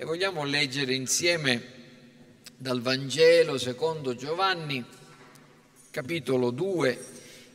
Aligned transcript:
e 0.00 0.06
vogliamo 0.06 0.44
leggere 0.44 0.94
insieme 0.94 1.62
dal 2.56 2.80
Vangelo 2.80 3.58
secondo 3.58 4.14
Giovanni, 4.14 4.82
capitolo 5.90 6.48
2, 6.48 7.04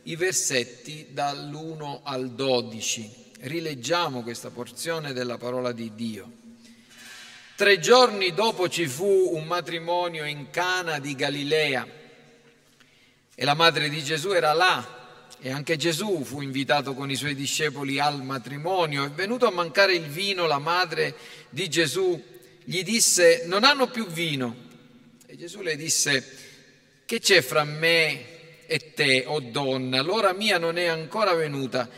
i 0.04 0.14
versetti 0.14 1.08
dall'1 1.10 2.02
al 2.04 2.30
12. 2.30 3.32
Rileggiamo 3.40 4.22
questa 4.22 4.50
porzione 4.50 5.12
della 5.12 5.38
parola 5.38 5.72
di 5.72 5.92
Dio. 5.96 6.30
Tre 7.56 7.80
giorni 7.80 8.32
dopo 8.32 8.68
ci 8.68 8.86
fu 8.86 9.30
un 9.32 9.42
matrimonio 9.42 10.24
in 10.24 10.48
Cana 10.50 11.00
di 11.00 11.16
Galilea 11.16 11.84
e 13.34 13.44
la 13.44 13.54
madre 13.54 13.88
di 13.88 14.04
Gesù 14.04 14.30
era 14.30 14.52
là 14.52 15.24
e 15.40 15.50
anche 15.50 15.76
Gesù 15.76 16.22
fu 16.22 16.40
invitato 16.42 16.94
con 16.94 17.10
i 17.10 17.16
suoi 17.16 17.34
discepoli 17.34 17.98
al 17.98 18.22
matrimonio. 18.22 19.04
È 19.04 19.10
venuto 19.10 19.48
a 19.48 19.50
mancare 19.50 19.94
il 19.94 20.06
vino, 20.06 20.46
la 20.46 20.60
madre 20.60 21.16
di 21.50 21.68
Gesù 21.68 22.34
gli 22.68 22.82
disse 22.82 23.44
non 23.46 23.62
hanno 23.64 23.88
più 23.88 24.06
vino. 24.06 24.64
E 25.26 25.36
Gesù 25.36 25.62
le 25.62 25.76
disse 25.76 26.24
che 27.04 27.20
c'è 27.20 27.40
fra 27.40 27.62
me 27.62 28.66
e 28.66 28.92
te, 28.92 29.24
o 29.26 29.34
oh 29.34 29.40
donna? 29.40 30.02
L'ora 30.02 30.32
mia 30.32 30.58
non 30.58 30.76
è 30.76 30.86
ancora 30.86 31.34
venuta. 31.34 31.88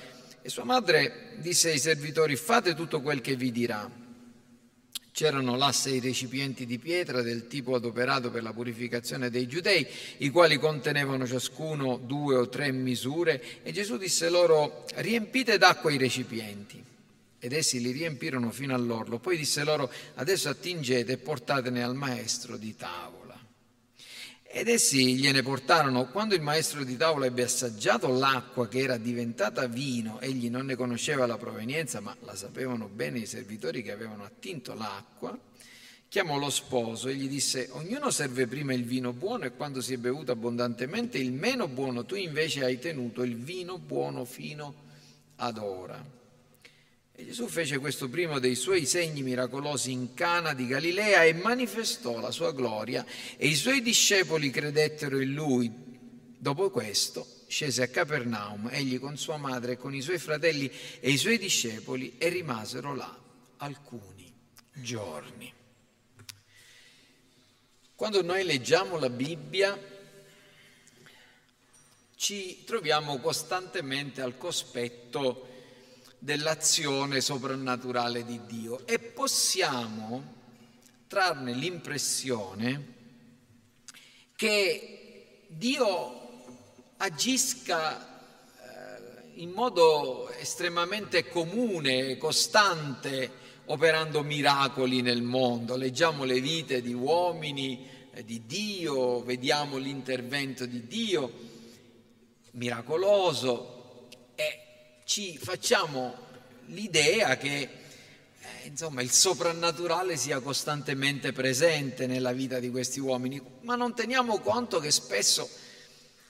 E 0.42 0.48
sua 0.50 0.64
madre 0.64 1.32
disse 1.36 1.70
ai 1.70 1.78
servitori 1.78 2.36
fate 2.36 2.74
tutto 2.74 3.00
quel 3.00 3.22
che 3.22 3.34
vi 3.34 3.50
dirà. 3.50 3.90
C'erano 5.10 5.56
là 5.56 5.72
sei 5.72 6.00
recipienti 6.00 6.66
di 6.66 6.78
pietra 6.78 7.22
del 7.22 7.48
tipo 7.48 7.74
adoperato 7.74 8.30
per 8.30 8.42
la 8.42 8.52
purificazione 8.52 9.30
dei 9.30 9.48
giudei, 9.48 9.84
i 10.18 10.28
quali 10.28 10.58
contenevano 10.58 11.26
ciascuno 11.26 11.96
due 11.96 12.36
o 12.36 12.48
tre 12.48 12.70
misure, 12.70 13.42
e 13.64 13.72
Gesù 13.72 13.96
disse 13.96 14.28
loro, 14.28 14.84
riempite 14.96 15.58
d'acqua 15.58 15.90
i 15.90 15.96
recipienti. 15.96 16.84
Ed 17.40 17.52
essi 17.52 17.80
li 17.80 17.92
riempirono 17.92 18.50
fino 18.50 18.74
all'orlo. 18.74 19.18
Poi 19.18 19.36
disse 19.36 19.62
loro, 19.64 19.90
adesso 20.16 20.48
attingete 20.48 21.12
e 21.12 21.18
portatene 21.18 21.82
al 21.82 21.94
maestro 21.94 22.56
di 22.56 22.74
tavola. 22.74 23.38
Ed 24.50 24.66
essi 24.66 25.14
gliene 25.14 25.42
portarono. 25.42 26.06
Quando 26.08 26.34
il 26.34 26.40
maestro 26.40 26.82
di 26.82 26.96
tavola 26.96 27.26
ebbe 27.26 27.42
assaggiato 27.42 28.08
l'acqua 28.08 28.66
che 28.66 28.80
era 28.80 28.96
diventata 28.96 29.66
vino, 29.66 30.20
egli 30.20 30.48
non 30.48 30.66
ne 30.66 30.74
conosceva 30.74 31.26
la 31.26 31.36
provenienza, 31.36 32.00
ma 32.00 32.16
la 32.20 32.34
sapevano 32.34 32.88
bene 32.88 33.18
i 33.18 33.26
servitori 33.26 33.82
che 33.82 33.92
avevano 33.92 34.24
attinto 34.24 34.74
l'acqua, 34.74 35.38
chiamò 36.08 36.38
lo 36.38 36.48
sposo 36.48 37.08
e 37.08 37.14
gli 37.14 37.28
disse, 37.28 37.68
ognuno 37.72 38.10
serve 38.10 38.46
prima 38.46 38.72
il 38.72 38.84
vino 38.84 39.12
buono 39.12 39.44
e 39.44 39.52
quando 39.52 39.82
si 39.82 39.92
è 39.92 39.98
bevuto 39.98 40.32
abbondantemente 40.32 41.18
il 41.18 41.32
meno 41.32 41.68
buono, 41.68 42.06
tu 42.06 42.14
invece 42.14 42.64
hai 42.64 42.78
tenuto 42.78 43.22
il 43.22 43.36
vino 43.36 43.78
buono 43.78 44.24
fino 44.24 44.74
ad 45.36 45.58
ora. 45.58 46.16
E 47.20 47.24
Gesù 47.24 47.48
fece 47.48 47.78
questo 47.78 48.08
primo 48.08 48.38
dei 48.38 48.54
suoi 48.54 48.86
segni 48.86 49.24
miracolosi 49.24 49.90
in 49.90 50.14
Cana 50.14 50.54
di 50.54 50.68
Galilea 50.68 51.24
e 51.24 51.32
manifestò 51.32 52.20
la 52.20 52.30
sua 52.30 52.52
gloria 52.52 53.04
e 53.36 53.48
i 53.48 53.56
suoi 53.56 53.82
discepoli 53.82 54.50
credettero 54.50 55.18
in 55.18 55.32
lui. 55.32 55.68
Dopo 56.38 56.70
questo 56.70 57.26
scese 57.48 57.82
a 57.82 57.88
Capernaum, 57.88 58.68
egli 58.70 59.00
con 59.00 59.16
sua 59.16 59.36
madre, 59.36 59.76
con 59.76 59.96
i 59.96 60.00
suoi 60.00 60.18
fratelli 60.18 60.70
e 61.00 61.10
i 61.10 61.16
suoi 61.16 61.38
discepoli 61.38 62.14
e 62.18 62.28
rimasero 62.28 62.94
là 62.94 63.20
alcuni 63.56 64.32
giorni. 64.74 65.52
Quando 67.96 68.22
noi 68.22 68.44
leggiamo 68.44 68.96
la 68.96 69.10
Bibbia 69.10 69.76
ci 72.14 72.62
troviamo 72.62 73.18
costantemente 73.18 74.20
al 74.20 74.36
cospetto 74.36 75.48
dell'azione 76.18 77.20
soprannaturale 77.20 78.24
di 78.24 78.40
Dio 78.46 78.86
e 78.86 78.98
possiamo 78.98 80.36
trarne 81.06 81.52
l'impressione 81.52 82.94
che 84.34 85.44
Dio 85.48 86.18
agisca 86.98 87.98
eh, 87.98 89.40
in 89.40 89.50
modo 89.50 90.28
estremamente 90.30 91.28
comune, 91.28 92.16
costante, 92.16 93.30
operando 93.66 94.22
miracoli 94.22 95.00
nel 95.00 95.22
mondo. 95.22 95.76
Leggiamo 95.76 96.24
le 96.24 96.40
vite 96.40 96.82
di 96.82 96.92
uomini, 96.92 97.86
eh, 98.12 98.24
di 98.24 98.44
Dio, 98.44 99.22
vediamo 99.22 99.76
l'intervento 99.76 100.66
di 100.66 100.86
Dio 100.86 101.32
miracoloso 102.52 103.76
ci 105.08 105.38
facciamo 105.38 106.14
l'idea 106.66 107.38
che 107.38 107.60
eh, 107.62 108.66
insomma, 108.66 109.00
il 109.00 109.10
soprannaturale 109.10 110.18
sia 110.18 110.40
costantemente 110.40 111.32
presente 111.32 112.06
nella 112.06 112.32
vita 112.32 112.58
di 112.58 112.68
questi 112.68 113.00
uomini, 113.00 113.40
ma 113.62 113.74
non 113.74 113.94
teniamo 113.94 114.38
conto 114.40 114.78
che 114.80 114.90
spesso 114.90 115.48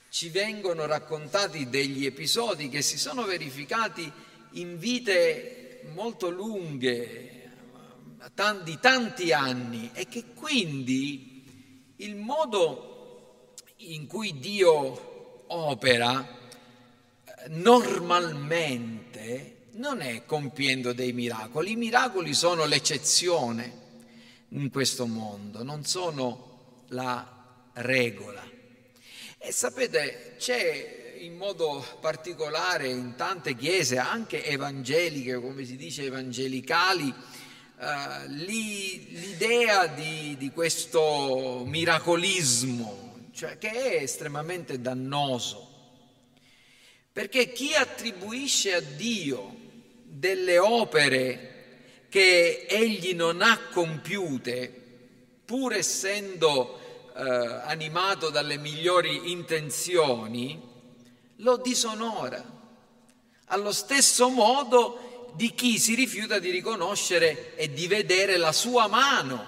ci 0.07 0.29
vengono 0.29 0.85
raccontati 0.85 1.67
degli 1.67 2.05
episodi 2.05 2.69
che 2.69 2.81
si 2.81 2.97
sono 2.97 3.25
verificati 3.25 4.09
in 4.51 4.79
vite 4.79 5.81
molto 5.93 6.29
lunghe, 6.29 7.51
di 8.63 8.79
tanti 8.79 9.33
anni, 9.33 9.91
e 9.93 10.07
che 10.07 10.23
quindi 10.33 11.93
il 11.97 12.15
modo 12.15 13.55
in 13.75 14.07
cui 14.07 14.39
Dio 14.39 15.43
opera 15.47 16.38
normalmente 17.47 19.55
non 19.73 20.01
è 20.01 20.25
compiendo 20.25 20.93
dei 20.93 21.13
miracoli, 21.13 21.71
i 21.71 21.75
miracoli 21.75 22.33
sono 22.33 22.65
l'eccezione 22.65 23.87
in 24.49 24.69
questo 24.69 25.05
mondo, 25.05 25.63
non 25.63 25.85
sono 25.85 26.83
la 26.89 27.63
regola. 27.73 28.43
E 29.37 29.51
sapete, 29.51 30.35
c'è 30.37 31.15
in 31.19 31.37
modo 31.37 31.85
particolare 32.01 32.89
in 32.89 33.15
tante 33.15 33.55
chiese, 33.55 33.97
anche 33.97 34.45
evangeliche, 34.45 35.39
come 35.39 35.63
si 35.63 35.77
dice 35.77 36.03
evangelicali, 36.03 37.13
eh, 37.79 38.27
l'idea 38.27 39.87
di, 39.87 40.35
di 40.37 40.51
questo 40.51 41.63
miracolismo, 41.65 43.27
cioè 43.31 43.57
che 43.57 43.71
è 43.71 44.01
estremamente 44.01 44.81
dannoso 44.81 45.68
perché 47.19 47.51
chi 47.51 47.73
attribuisce 47.73 48.75
a 48.75 48.79
Dio 48.79 49.53
delle 50.05 50.57
opere 50.57 52.05
che 52.07 52.65
egli 52.65 53.13
non 53.13 53.41
ha 53.41 53.59
compiute, 53.73 54.73
pur 55.43 55.73
essendo 55.73 57.11
eh, 57.13 57.21
animato 57.21 58.29
dalle 58.29 58.57
migliori 58.57 59.33
intenzioni, 59.33 60.61
lo 61.35 61.57
disonora. 61.57 62.41
Allo 63.47 63.73
stesso 63.73 64.29
modo 64.29 65.33
di 65.35 65.53
chi 65.53 65.77
si 65.77 65.95
rifiuta 65.95 66.39
di 66.39 66.51
riconoscere 66.51 67.53
e 67.57 67.73
di 67.73 67.87
vedere 67.87 68.37
la 68.37 68.53
sua 68.53 68.87
mano 68.87 69.45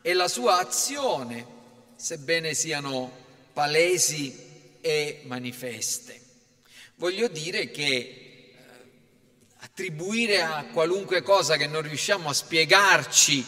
e 0.00 0.14
la 0.14 0.28
sua 0.28 0.60
azione, 0.60 1.46
sebbene 1.94 2.54
siano 2.54 3.12
palesi 3.52 4.78
e 4.80 5.20
manifeste. 5.26 6.24
Voglio 6.98 7.28
dire 7.28 7.70
che 7.70 7.84
eh, 7.84 8.54
attribuire 9.58 10.40
a 10.40 10.64
qualunque 10.72 11.20
cosa 11.20 11.58
che 11.58 11.66
non 11.66 11.82
riusciamo 11.82 12.30
a 12.30 12.32
spiegarci 12.32 13.44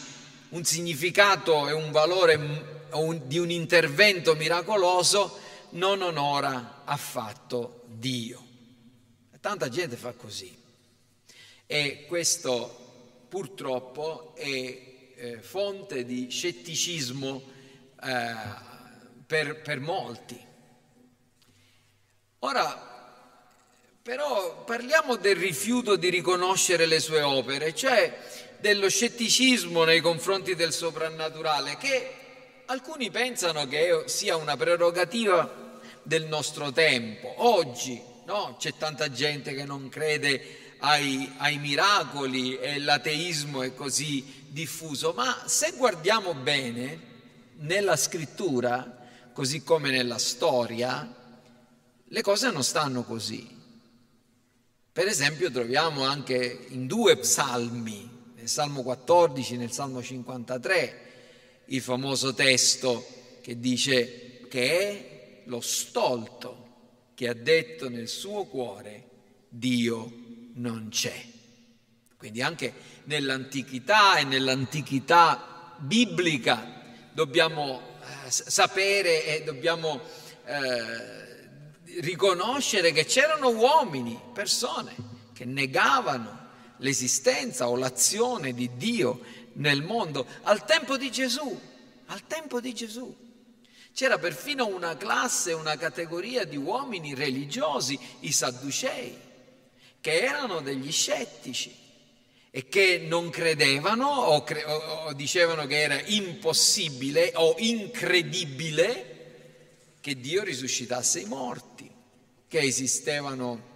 un 0.49 0.63
significato 0.63 1.67
e 1.67 1.71
un 1.71 1.89
valore 1.89 2.77
di 3.25 3.39
un 3.39 3.49
intervento 3.49 4.35
miracoloso 4.35 5.39
non 5.71 6.03
onora 6.03 6.83
affatto 6.85 7.85
Dio. 7.87 8.45
Tanta 9.41 9.67
gente 9.69 9.95
fa 9.95 10.13
così 10.13 10.55
e 11.65 12.05
questo 12.07 13.25
purtroppo 13.29 14.35
è 14.35 14.45
eh, 15.15 15.41
fonte 15.41 16.05
di 16.05 16.29
scetticismo 16.29 17.41
eh, 17.99 18.33
per 19.25 19.79
molti. 19.79 20.39
Ora, 22.39 22.89
però 24.01 24.63
parliamo 24.63 25.15
del 25.17 25.35
rifiuto 25.35 25.95
di 25.95 26.09
riconoscere 26.09 26.85
le 26.85 26.99
sue 26.99 27.21
opere, 27.21 27.75
cioè 27.75 28.17
dello 28.59 28.89
scetticismo 28.89 29.83
nei 29.83 30.01
confronti 30.01 30.55
del 30.55 30.73
soprannaturale, 30.73 31.77
che 31.77 32.15
alcuni 32.65 33.11
pensano 33.11 33.67
che 33.67 34.03
sia 34.05 34.35
una 34.35 34.55
prerogativa 34.55 35.79
del 36.01 36.25
nostro 36.25 36.71
tempo. 36.71 37.33
Oggi 37.37 38.01
no? 38.25 38.55
c'è 38.57 38.73
tanta 38.77 39.11
gente 39.11 39.53
che 39.53 39.65
non 39.65 39.89
crede 39.89 40.75
ai, 40.79 41.31
ai 41.37 41.57
miracoli 41.57 42.57
e 42.57 42.79
l'ateismo 42.79 43.63
è 43.63 43.73
così 43.73 44.45
diffuso, 44.47 45.13
ma 45.13 45.43
se 45.45 45.73
guardiamo 45.75 46.33
bene 46.33 47.07
nella 47.57 47.97
scrittura, 47.97 48.97
così 49.33 49.63
come 49.63 49.91
nella 49.91 50.17
storia, 50.17 51.15
le 52.05 52.21
cose 52.21 52.49
non 52.49 52.63
stanno 52.63 53.03
così. 53.03 53.58
Per 54.99 55.07
esempio 55.07 55.49
troviamo 55.49 56.03
anche 56.03 56.65
in 56.71 56.85
due 56.85 57.15
psalmi, 57.15 58.33
nel 58.35 58.49
Salmo 58.49 58.83
14, 58.83 59.55
nel 59.55 59.71
Salmo 59.71 60.03
53, 60.03 61.01
il 61.67 61.79
famoso 61.79 62.33
testo 62.33 63.07
che 63.39 63.61
dice 63.61 64.41
che 64.49 64.77
è 64.77 65.43
lo 65.45 65.61
stolto 65.61 67.11
che 67.15 67.29
ha 67.29 67.33
detto 67.33 67.87
nel 67.87 68.09
suo 68.09 68.43
cuore 68.43 69.05
Dio 69.47 70.11
non 70.55 70.89
c'è. 70.91 71.15
Quindi 72.17 72.41
anche 72.41 72.73
nell'antichità 73.05 74.17
e 74.17 74.25
nell'antichità 74.25 75.77
biblica 75.77 76.83
dobbiamo 77.13 77.79
eh, 78.25 78.29
sapere 78.29 79.23
e 79.27 79.43
dobbiamo 79.45 80.01
eh, 80.43 81.18
riconoscere 81.99 82.91
che 82.91 83.05
c'erano 83.05 83.49
uomini, 83.49 84.19
persone 84.33 84.95
che 85.33 85.45
negavano 85.45 86.47
l'esistenza 86.77 87.69
o 87.69 87.75
l'azione 87.75 88.53
di 88.53 88.69
Dio 88.75 89.21
nel 89.53 89.81
mondo 89.83 90.25
al 90.43 90.65
tempo 90.65 90.97
di 90.97 91.11
Gesù, 91.11 91.59
al 92.07 92.25
tempo 92.27 92.59
di 92.59 92.73
Gesù. 92.73 93.27
C'era 93.93 94.17
perfino 94.17 94.67
una 94.67 94.95
classe, 94.95 95.53
una 95.53 95.75
categoria 95.75 96.45
di 96.45 96.55
uomini 96.55 97.13
religiosi, 97.13 97.99
i 98.21 98.31
Sadducei, 98.31 99.17
che 99.99 100.19
erano 100.21 100.61
degli 100.61 100.91
scettici 100.91 101.75
e 102.51 102.67
che 102.67 102.99
non 103.05 103.29
credevano 103.29 104.07
o, 104.07 104.43
cre- 104.43 104.63
o 104.63 105.13
dicevano 105.13 105.67
che 105.67 105.81
era 105.81 106.01
impossibile 106.05 107.31
o 107.35 107.55
incredibile 107.57 109.18
che 110.01 110.19
Dio 110.19 110.43
risuscitasse 110.43 111.19
i 111.19 111.25
morti, 111.25 111.89
che 112.47 112.59
esistevano 112.59 113.67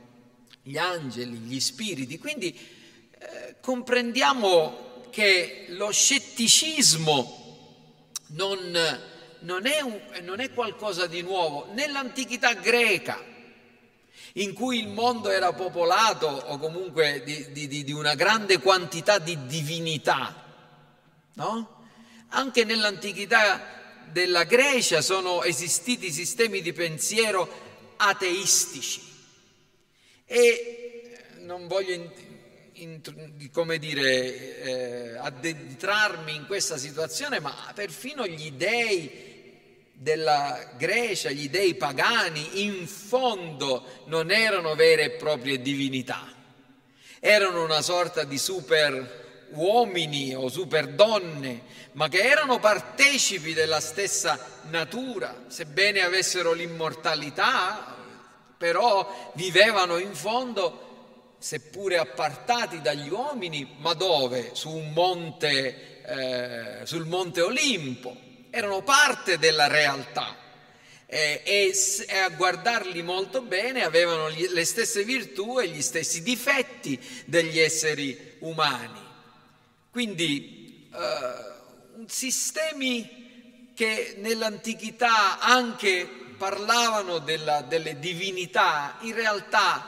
gli 0.63 0.77
angeli, 0.77 1.37
gli 1.37 1.59
spiriti. 1.59 2.17
Quindi 2.17 2.57
eh, 3.17 3.55
comprendiamo 3.61 5.07
che 5.09 5.65
lo 5.69 5.91
scetticismo 5.91 7.41
non, 8.27 8.59
non, 9.39 9.65
è 9.67 9.81
un, 9.81 9.99
non 10.21 10.39
è 10.39 10.51
qualcosa 10.51 11.05
di 11.07 11.21
nuovo. 11.21 11.67
Nell'antichità 11.73 12.53
greca, 12.53 13.21
in 14.33 14.53
cui 14.53 14.79
il 14.79 14.87
mondo 14.87 15.29
era 15.29 15.53
popolato 15.53 16.27
o 16.27 16.57
comunque 16.57 17.21
di, 17.23 17.67
di, 17.67 17.83
di 17.83 17.91
una 17.91 18.15
grande 18.15 18.59
quantità 18.59 19.19
di 19.19 19.45
divinità, 19.45 20.43
no? 21.33 21.81
Anche 22.29 22.63
nell'antichità 22.63 23.82
della 24.11 24.43
Grecia 24.43 25.01
sono 25.01 25.43
esistiti 25.43 26.11
sistemi 26.11 26.61
di 26.61 26.73
pensiero 26.73 27.47
ateistici. 27.97 29.01
E 30.25 31.17
non 31.39 31.67
voglio 31.67 32.11
come 33.51 33.77
dire, 33.77 34.61
eh, 34.61 35.17
addentrarmi 35.17 36.35
in 36.35 36.45
questa 36.47 36.77
situazione, 36.77 37.39
ma 37.39 37.71
perfino 37.73 38.25
gli 38.25 38.51
dei 38.51 39.31
della 39.93 40.73
Grecia, 40.75 41.29
gli 41.29 41.49
dei 41.49 41.75
pagani, 41.75 42.65
in 42.65 42.87
fondo 42.87 44.03
non 44.07 44.31
erano 44.31 44.75
vere 44.75 45.03
e 45.03 45.11
proprie 45.11 45.61
divinità, 45.61 46.33
erano 47.19 47.63
una 47.63 47.81
sorta 47.81 48.23
di 48.23 48.37
super 48.37 49.22
uomini 49.53 50.33
o 50.33 50.49
super 50.49 50.89
donne, 50.89 51.61
ma 51.93 52.07
che 52.09 52.21
erano 52.21 52.59
partecipi 52.59 53.53
della 53.53 53.79
stessa 53.79 54.61
natura, 54.69 55.43
sebbene 55.47 56.01
avessero 56.01 56.53
l'immortalità, 56.53 57.95
però 58.57 59.31
vivevano 59.35 59.97
in 59.97 60.13
fondo 60.13 61.35
seppure 61.37 61.97
appartati 61.97 62.81
dagli 62.81 63.09
uomini, 63.09 63.75
ma 63.77 63.93
dove? 63.93 64.51
Su 64.53 64.69
un 64.69 64.91
monte, 64.93 66.01
eh, 66.05 66.85
sul 66.85 67.05
monte 67.05 67.41
Olimpo, 67.41 68.15
erano 68.49 68.81
parte 68.81 69.37
della 69.37 69.67
realtà 69.67 70.41
e, 71.13 71.41
e, 71.43 72.17
a 72.17 72.29
guardarli 72.29 73.03
molto 73.03 73.41
bene 73.41 73.83
avevano 73.83 74.31
gli, 74.31 74.47
le 74.47 74.65
stesse 74.65 75.03
virtù 75.03 75.59
e 75.59 75.67
gli 75.67 75.81
stessi 75.81 76.23
difetti 76.23 76.99
degli 77.25 77.59
esseri 77.59 78.37
umani. 78.39 79.02
Quindi 79.93 80.89
eh, 80.91 82.07
sistemi 82.07 83.69
che 83.75 84.15
nell'antichità 84.17 85.37
anche 85.37 86.09
parlavano 86.35 87.19
della, 87.19 87.61
delle 87.61 87.99
divinità, 87.99 88.97
in 89.01 89.13
realtà 89.13 89.87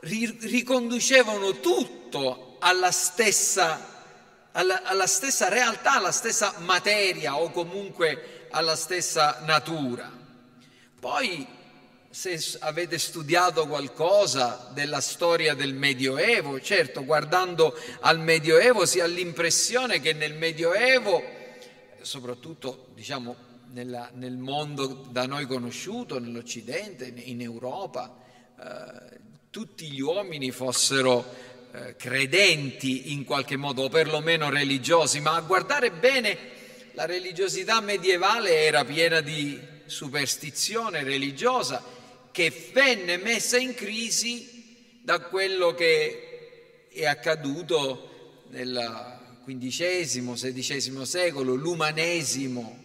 riconducevano 0.00 1.60
tutto 1.60 2.56
alla 2.58 2.90
stessa, 2.90 4.48
alla, 4.50 4.82
alla 4.82 5.06
stessa 5.06 5.48
realtà, 5.48 5.92
alla 5.92 6.10
stessa 6.10 6.54
materia 6.58 7.36
o 7.36 7.52
comunque 7.52 8.48
alla 8.50 8.74
stessa 8.74 9.42
natura. 9.44 10.10
Poi, 10.98 11.46
se 12.12 12.58
avete 12.58 12.98
studiato 12.98 13.68
qualcosa 13.68 14.68
della 14.74 15.00
storia 15.00 15.54
del 15.54 15.74
Medioevo, 15.74 16.60
certo, 16.60 17.04
guardando 17.04 17.72
al 18.00 18.18
Medioevo 18.18 18.84
si 18.84 18.98
ha 18.98 19.06
l'impressione 19.06 20.00
che 20.00 20.12
nel 20.12 20.34
Medioevo, 20.34 21.22
soprattutto 22.00 22.88
diciamo 22.94 23.36
nella, 23.72 24.10
nel 24.14 24.36
mondo 24.36 25.06
da 25.08 25.26
noi 25.26 25.46
conosciuto, 25.46 26.18
nell'Occidente, 26.18 27.12
in 27.16 27.40
Europa, 27.42 28.16
eh, 28.58 29.18
tutti 29.50 29.88
gli 29.92 30.00
uomini 30.00 30.50
fossero 30.50 31.24
eh, 31.70 31.94
credenti 31.94 33.12
in 33.12 33.22
qualche 33.22 33.56
modo, 33.56 33.82
o 33.82 33.88
perlomeno 33.88 34.50
religiosi, 34.50 35.20
ma 35.20 35.36
a 35.36 35.42
guardare 35.42 35.92
bene 35.92 36.36
la 36.94 37.06
religiosità 37.06 37.80
medievale 37.80 38.64
era 38.64 38.84
piena 38.84 39.20
di 39.20 39.60
superstizione 39.86 41.04
religiosa 41.04 41.98
che 42.32 42.70
venne 42.72 43.16
messa 43.16 43.58
in 43.58 43.74
crisi 43.74 45.00
da 45.02 45.20
quello 45.20 45.74
che 45.74 46.86
è 46.90 47.06
accaduto 47.06 48.44
nel 48.50 49.18
XV, 49.44 50.32
XVI 50.32 51.04
secolo, 51.04 51.54
l'umanesimo 51.54 52.78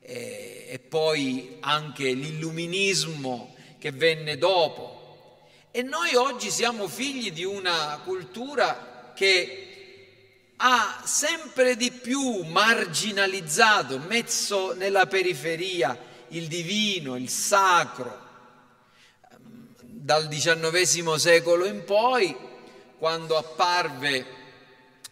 eh, 0.00 0.66
e 0.68 0.78
poi 0.78 1.56
anche 1.60 2.12
l'illuminismo 2.12 3.54
che 3.78 3.90
venne 3.90 4.38
dopo 4.38 4.98
e 5.70 5.82
noi 5.82 6.14
oggi 6.14 6.50
siamo 6.50 6.88
figli 6.88 7.30
di 7.30 7.44
una 7.44 8.00
cultura 8.02 9.12
che 9.14 9.64
ha 10.56 11.02
sempre 11.04 11.76
di 11.76 11.92
più 11.92 12.42
marginalizzato, 12.42 13.98
messo 13.98 14.72
nella 14.72 15.06
periferia 15.06 15.96
il 16.28 16.48
divino, 16.48 17.16
il 17.16 17.28
sacro. 17.28 18.26
Dal 20.00 20.28
XIX 20.28 21.14
secolo 21.14 21.66
in 21.66 21.82
poi, 21.82 22.34
quando 22.98 23.36
apparve 23.36 24.24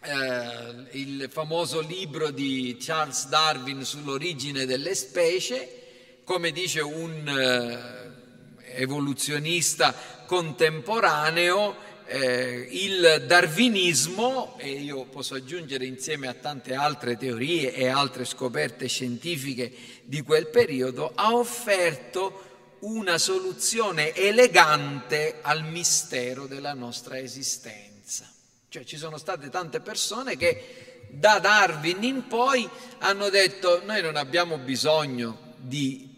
eh, 0.01 0.97
il 0.97 1.27
famoso 1.29 1.81
libro 1.81 2.31
di 2.31 2.77
Charles 2.79 3.27
Darwin 3.27 3.83
sull'origine 3.83 4.65
delle 4.65 4.95
specie, 4.95 6.21
come 6.23 6.51
dice 6.51 6.79
un 6.79 7.27
eh, 7.27 8.79
evoluzionista 8.81 9.93
contemporaneo 10.25 11.75
eh, 12.05 12.69
il 12.71 13.25
darwinismo, 13.27 14.57
e 14.57 14.69
io 14.69 15.03
posso 15.03 15.35
aggiungere 15.35 15.85
insieme 15.85 16.29
a 16.29 16.33
tante 16.33 16.73
altre 16.75 17.17
teorie 17.17 17.73
e 17.73 17.87
altre 17.87 18.23
scoperte 18.23 18.87
scientifiche 18.87 19.69
di 20.03 20.21
quel 20.21 20.47
periodo, 20.47 21.11
ha 21.13 21.33
offerto 21.33 22.46
una 22.79 23.17
soluzione 23.17 24.13
elegante 24.13 25.39
al 25.41 25.63
mistero 25.63 26.45
della 26.45 26.73
nostra 26.73 27.17
esistenza. 27.17 28.31
Cioè 28.69 28.83
ci 28.83 28.97
sono 28.97 29.17
state 29.17 29.49
tante 29.49 29.79
persone 29.79 30.35
che 30.37 31.07
da 31.09 31.39
Darwin 31.39 32.03
in 32.03 32.27
poi 32.27 32.69
hanno 32.99 33.29
detto 33.29 33.81
noi 33.85 34.01
non 34.01 34.15
abbiamo 34.15 34.57
bisogno 34.57 35.53
di 35.57 36.15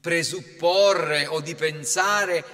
presupporre 0.00 1.26
o 1.26 1.40
di 1.40 1.54
pensare 1.54 2.44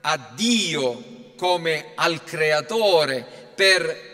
a 0.00 0.32
Dio 0.34 1.34
come 1.36 1.92
al 1.94 2.22
creatore 2.24 3.26
per 3.54 4.04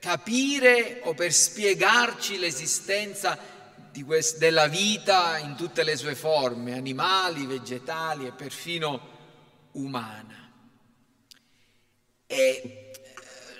capire 0.00 1.00
o 1.04 1.14
per 1.14 1.32
spiegarci 1.32 2.38
l'esistenza 2.38 3.38
quest- 4.04 4.38
della 4.38 4.68
vita 4.68 5.38
in 5.38 5.56
tutte 5.56 5.82
le 5.82 5.96
sue 5.96 6.14
forme, 6.14 6.74
animali, 6.74 7.46
vegetali 7.46 8.26
e 8.26 8.32
perfino 8.32 9.16
umana. 9.72 10.50
E 12.26 12.36
eh, 12.36 12.92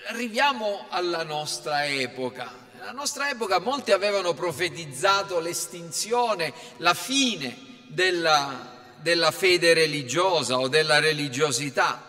arriviamo 0.08 0.86
alla 0.88 1.24
nostra 1.24 1.86
epoca. 1.86 2.66
Nella 2.78 2.92
nostra 2.92 3.28
epoca 3.28 3.58
molti 3.58 3.92
avevano 3.92 4.34
profetizzato 4.34 5.40
l'estinzione, 5.40 6.52
la 6.78 6.94
fine 6.94 7.84
della 7.88 8.76
della 9.00 9.30
fede 9.30 9.74
religiosa 9.74 10.58
o 10.58 10.68
della 10.68 10.98
religiosità. 10.98 12.04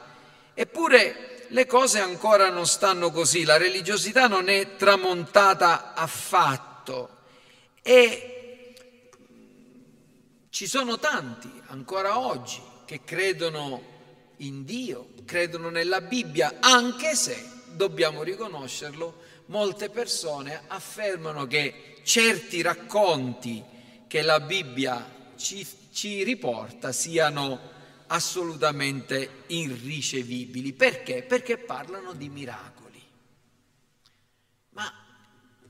Eppure 0.54 1.46
le 1.50 1.66
cose 1.66 2.00
ancora 2.00 2.50
non 2.50 2.68
stanno 2.68 3.12
così, 3.12 3.44
la 3.44 3.58
religiosità 3.58 4.28
non 4.28 4.50
è 4.50 4.76
tramontata 4.76 5.94
affatto 5.94 7.18
e 7.82 8.76
ci 10.50 10.68
sono 10.68 11.00
tanti 11.00 11.50
ancora 11.68 12.20
oggi 12.20 12.62
che 12.86 13.04
credono 13.04 13.98
in 14.38 14.66
Dio, 14.66 15.10
credono 15.26 15.70
nella 15.70 16.02
Bibbia, 16.02 16.58
anche 16.60 17.16
se, 17.16 17.48
dobbiamo 17.72 18.24
riconoscerlo, 18.24 19.28
molte 19.48 19.90
persone 19.90 20.64
affermano 20.68 21.46
che 21.46 22.02
certi 22.04 22.62
racconti 22.62 23.64
che 24.08 24.22
la 24.22 24.40
Bibbia 24.40 25.34
ci, 25.36 25.66
ci 25.92 26.24
riporta 26.24 26.92
siano 26.92 27.60
assolutamente 28.08 29.44
irricevibili. 29.48 30.74
Perché? 30.74 31.24
Perché 31.24 31.58
parlano 31.58 32.14
di 32.14 32.30
miracoli. 32.30 33.02
Ma 34.72 34.92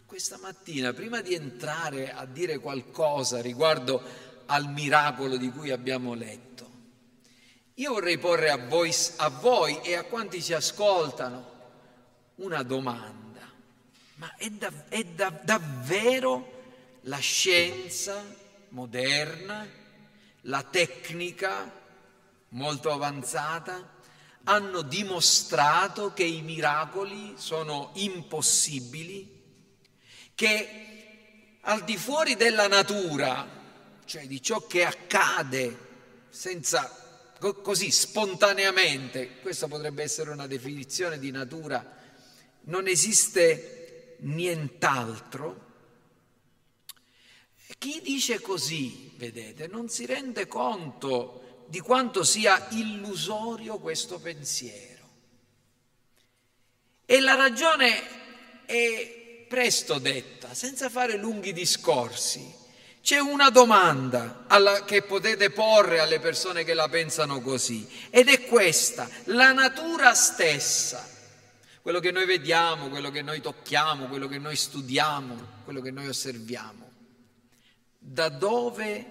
questa 0.10 0.39
mattina, 0.42 0.92
prima 0.92 1.22
di 1.22 1.36
entrare 1.36 2.12
a 2.12 2.25
dire 2.25 2.58
qualcosa 2.58 3.42
riguardo 3.42 4.01
al 4.48 4.68
miracolo 4.68 5.38
di 5.38 5.51
cui 5.51 5.70
abbiamo 5.70 6.16
letto, 6.16 6.68
io 7.75 7.94
vorrei 7.94 8.18
porre 8.18 8.50
a 8.50 8.58
voi, 8.58 8.92
a 9.18 9.30
voi 9.30 9.80
e 9.82 9.94
a 9.94 10.06
quanti 10.06 10.42
ci 10.42 10.54
ascoltano 10.54 11.51
una 12.38 12.63
domanda. 12.63 13.42
Ma 14.16 14.34
è, 14.36 14.50
da, 14.50 14.72
è 14.89 15.04
da, 15.04 15.30
davvero 15.44 16.63
la 17.01 17.20
scienza 17.20 18.25
moderna, 18.70 19.63
la 20.42 20.63
tecnica 20.63 21.72
molto 22.50 22.92
avanzata, 22.92 23.98
hanno 24.46 24.82
dimostrato 24.82 26.13
che 26.13 26.24
i 26.24 26.42
miracoli 26.42 27.36
sono 27.38 27.92
impossibili, 27.94 29.38
che 30.39 31.58
al 31.60 31.84
di 31.84 31.98
fuori 31.98 32.38
della 32.38 32.69
natura, 32.69 33.46
cioè 34.05 34.25
di 34.25 34.41
ciò 34.41 34.65
che 34.67 34.86
accade 34.86 35.77
senza 36.29 37.36
così 37.62 37.91
spontaneamente, 37.91 39.41
questa 39.41 39.67
potrebbe 39.67 40.01
essere 40.01 40.29
una 40.29 40.48
definizione 40.48 41.19
di 41.19 41.29
natura, 41.29 41.86
non 42.62 42.88
esiste 42.88 44.15
nient'altro. 44.19 45.67
Chi 47.77 48.00
dice 48.01 48.39
così, 48.39 49.12
vedete, 49.17 49.67
non 49.67 49.89
si 49.89 50.05
rende 50.05 50.48
conto 50.48 51.65
di 51.67 51.81
quanto 51.81 52.24
sia 52.24 52.65
illusorio 52.69 53.77
questo 53.77 54.19
pensiero. 54.19 55.05
E 57.05 57.19
la 57.19 57.36
ragione 57.36 58.65
è 58.65 59.18
presto 59.50 60.00
detta, 60.00 60.53
senza 60.53 60.89
fare 60.89 61.18
lunghi 61.18 61.51
discorsi. 61.51 62.56
C'è 63.01 63.20
una 63.20 63.50
domanda 63.50 64.46
alla, 64.48 64.86
che 64.86 65.01
potete 65.01 65.50
porre 65.50 66.00
alle 66.00 66.20
persone 66.20 66.63
che 66.63 66.74
la 66.74 66.88
pensano 66.88 67.41
così, 67.41 67.86
ed 68.10 68.29
è 68.29 68.46
questa, 68.46 69.10
la 69.25 69.51
natura 69.51 70.13
stessa, 70.13 71.06
quello 71.82 72.00
che 72.00 72.12
noi 72.12 72.25
vediamo, 72.25 72.88
quello 72.88 73.10
che 73.10 73.22
noi 73.22 73.41
tocchiamo, 73.41 74.08
quello 74.08 74.27
che 74.27 74.38
noi 74.38 74.56
studiamo, 74.56 75.63
quello 75.65 75.82
che 75.82 75.91
noi 75.91 76.08
osserviamo, 76.08 76.91
da 77.98 78.29
dove 78.29 79.06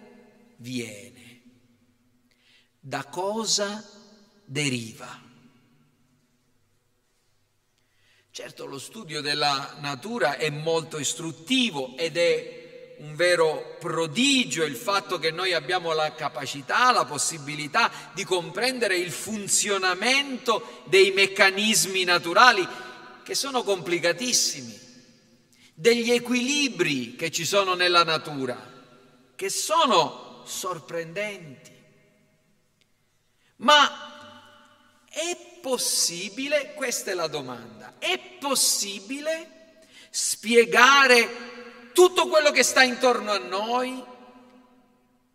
viene? 0.57 1.19
da 2.89 3.05
cosa 3.05 3.85
deriva. 4.45 5.27
Certo, 8.39 8.67
lo 8.67 8.79
studio 8.79 9.21
della 9.21 9.75
natura 9.81 10.37
è 10.37 10.49
molto 10.49 11.01
istruttivo 11.01 11.97
ed 11.97 12.17
è 12.17 12.95
un 12.99 13.17
vero 13.17 13.75
prodigio 13.81 14.63
il 14.63 14.77
fatto 14.77 15.19
che 15.19 15.33
noi 15.33 15.55
abbiamo 15.55 15.93
la 15.93 16.15
capacità, 16.15 16.93
la 16.93 17.05
possibilità 17.05 17.91
di 18.13 18.23
comprendere 18.23 18.97
il 18.97 19.11
funzionamento 19.11 20.85
dei 20.85 21.11
meccanismi 21.11 22.05
naturali 22.05 22.65
che 23.25 23.35
sono 23.35 23.65
complicatissimi, 23.65 24.79
degli 25.75 26.13
equilibri 26.13 27.17
che 27.17 27.33
ci 27.33 27.45
sono 27.45 27.75
nella 27.75 28.05
natura, 28.05 28.57
che 29.35 29.51
sono 29.51 30.45
sorprendenti. 30.47 31.73
Ma 33.57 35.03
è 35.11 35.48
possibile, 35.61 36.75
questa 36.75 37.11
è 37.11 37.15
la 37.15 37.27
domanda, 37.27 37.95
è 37.99 38.19
possibile 38.39 39.87
spiegare 40.11 41.91
tutto 41.93 42.29
quello 42.29 42.51
che 42.51 42.63
sta 42.63 42.83
intorno 42.83 43.33
a 43.33 43.39
noi 43.39 44.05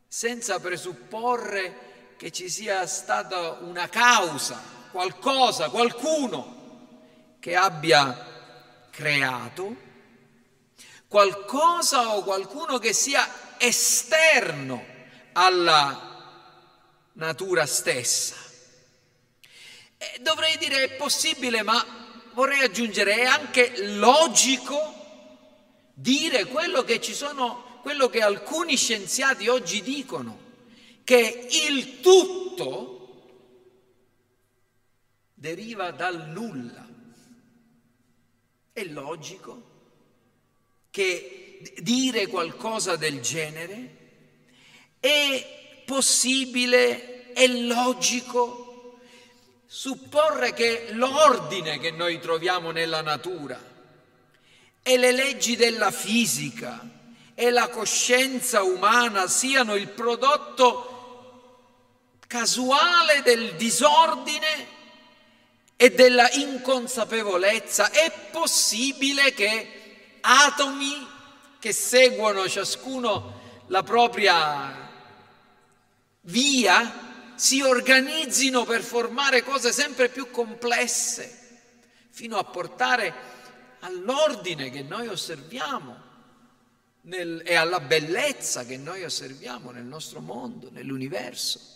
senza 0.07 0.59
presupporre 0.59 2.15
che 2.17 2.31
ci 2.31 2.49
sia 2.49 2.85
stata 2.87 3.57
una 3.61 3.89
causa, 3.89 4.61
qualcosa, 4.91 5.69
qualcuno 5.69 7.37
che 7.39 7.55
abbia 7.55 8.87
creato, 8.89 9.75
qualcosa 11.07 12.15
o 12.15 12.23
qualcuno 12.23 12.77
che 12.77 12.93
sia 12.93 13.57
esterno 13.57 14.85
alla 15.33 16.11
natura 17.13 17.65
stessa. 17.65 18.42
E 20.12 20.19
dovrei 20.19 20.57
dire 20.57 20.83
è 20.83 20.95
possibile, 20.95 21.62
ma 21.62 22.29
vorrei 22.33 22.62
aggiungere 22.62 23.15
è 23.15 23.24
anche 23.24 23.74
logico 23.95 25.01
dire 25.93 26.45
quello 26.45 26.83
che 26.83 27.00
ci 27.00 27.13
sono, 27.13 27.79
quello 27.81 28.10
che 28.10 28.22
alcuni 28.22 28.75
scienziati 28.75 29.48
oggi 29.48 29.81
dicono, 29.81 30.39
che 31.03 31.48
il 31.67 32.01
tutto 32.01 32.93
deriva 35.33 35.91
dal 35.91 36.29
nulla. 36.29 36.88
È 38.74 38.83
logico 38.86 39.72
che 40.89 41.74
dire 41.77 42.27
qualcosa 42.27 42.95
del 42.95 43.22
genere 43.22 43.98
è 45.00 45.83
possibile, 45.86 47.33
è 47.33 47.45
logico 47.48 48.62
supporre 49.75 50.53
che 50.53 50.89
l'ordine 50.91 51.79
che 51.79 51.89
noi 51.89 52.19
troviamo 52.19 52.69
nella 52.69 53.01
natura 53.01 53.59
e 54.83 54.97
le 54.97 55.11
leggi 55.11 55.55
della 55.55 55.89
fisica 55.89 56.79
e 57.33 57.49
la 57.49 57.67
coscienza 57.69 58.61
umana 58.61 59.27
siano 59.27 59.73
il 59.73 59.87
prodotto 59.87 61.57
casuale 62.27 63.23
del 63.23 63.55
disordine 63.55 64.67
e 65.75 65.89
della 65.89 66.29
inconsapevolezza. 66.33 67.89
È 67.89 68.11
possibile 68.29 69.33
che 69.33 70.19
atomi 70.21 71.07
che 71.57 71.73
seguono 71.73 72.47
ciascuno 72.47 73.39
la 73.69 73.81
propria 73.81 74.91
via 76.21 77.02
si 77.35 77.61
organizzino 77.61 78.63
per 78.65 78.81
formare 78.81 79.43
cose 79.43 79.71
sempre 79.71 80.09
più 80.09 80.29
complesse, 80.29 81.39
fino 82.09 82.37
a 82.37 82.43
portare 82.43 83.13
all'ordine 83.79 84.69
che 84.69 84.81
noi 84.81 85.07
osserviamo 85.07 86.11
nel, 87.03 87.41
e 87.45 87.55
alla 87.55 87.79
bellezza 87.79 88.65
che 88.65 88.77
noi 88.77 89.03
osserviamo 89.03 89.71
nel 89.71 89.83
nostro 89.83 90.19
mondo, 90.19 90.69
nell'universo. 90.71 91.71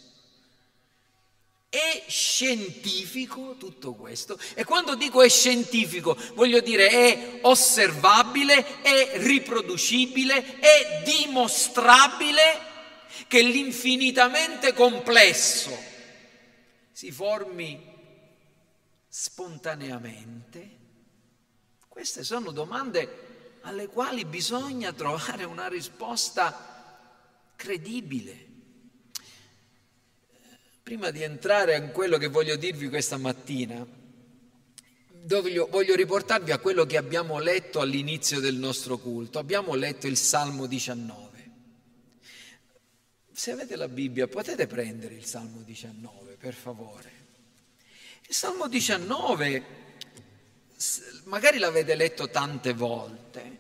È 1.69 2.05
scientifico 2.07 3.55
tutto 3.59 3.93
questo 3.93 4.39
e 4.53 4.63
quando 4.63 4.95
dico 4.95 5.21
è 5.21 5.27
scientifico 5.27 6.17
voglio 6.33 6.61
dire 6.61 6.87
è 6.87 7.39
osservabile, 7.41 8.81
è 8.81 9.17
riproducibile, 9.17 10.59
è 10.59 11.03
dimostrabile 11.03 12.66
che 13.27 13.41
l'infinitamente 13.41 14.73
complesso 14.73 15.75
si 16.91 17.11
formi 17.11 17.81
spontaneamente? 19.07 20.75
Queste 21.87 22.23
sono 22.23 22.51
domande 22.51 23.59
alle 23.61 23.87
quali 23.87 24.23
bisogna 24.23 24.93
trovare 24.93 25.43
una 25.43 25.67
risposta 25.67 26.75
credibile. 27.55 28.45
Prima 30.83 31.09
di 31.09 31.21
entrare 31.21 31.75
in 31.75 31.91
quello 31.91 32.17
che 32.17 32.27
voglio 32.27 32.55
dirvi 32.55 32.87
questa 32.87 33.17
mattina, 33.17 33.85
voglio, 35.25 35.95
riportarvi 35.95 36.51
a 36.51 36.59
quello 36.59 36.85
che 36.85 36.95
abbiamo 36.95 37.39
letto 37.39 37.81
all'inizio 37.81 38.39
del 38.39 38.55
nostro 38.55 38.97
culto. 38.97 39.39
Abbiamo 39.39 39.75
letto 39.75 40.07
il 40.07 40.15
Salmo 40.15 40.65
19. 40.65 41.26
Se 43.37 43.51
avete 43.51 43.75
la 43.75 43.87
Bibbia 43.87 44.27
potete 44.27 44.65
prendere 44.65 45.13
il 45.13 45.23
Salmo 45.23 45.61
19, 45.61 46.37
per 46.37 46.55
favore. 46.55 47.11
Il 48.27 48.33
Salmo 48.33 48.67
19, 48.67 49.63
magari 51.25 51.59
l'avete 51.59 51.93
letto 51.93 52.31
tante 52.31 52.73
volte, 52.73 53.57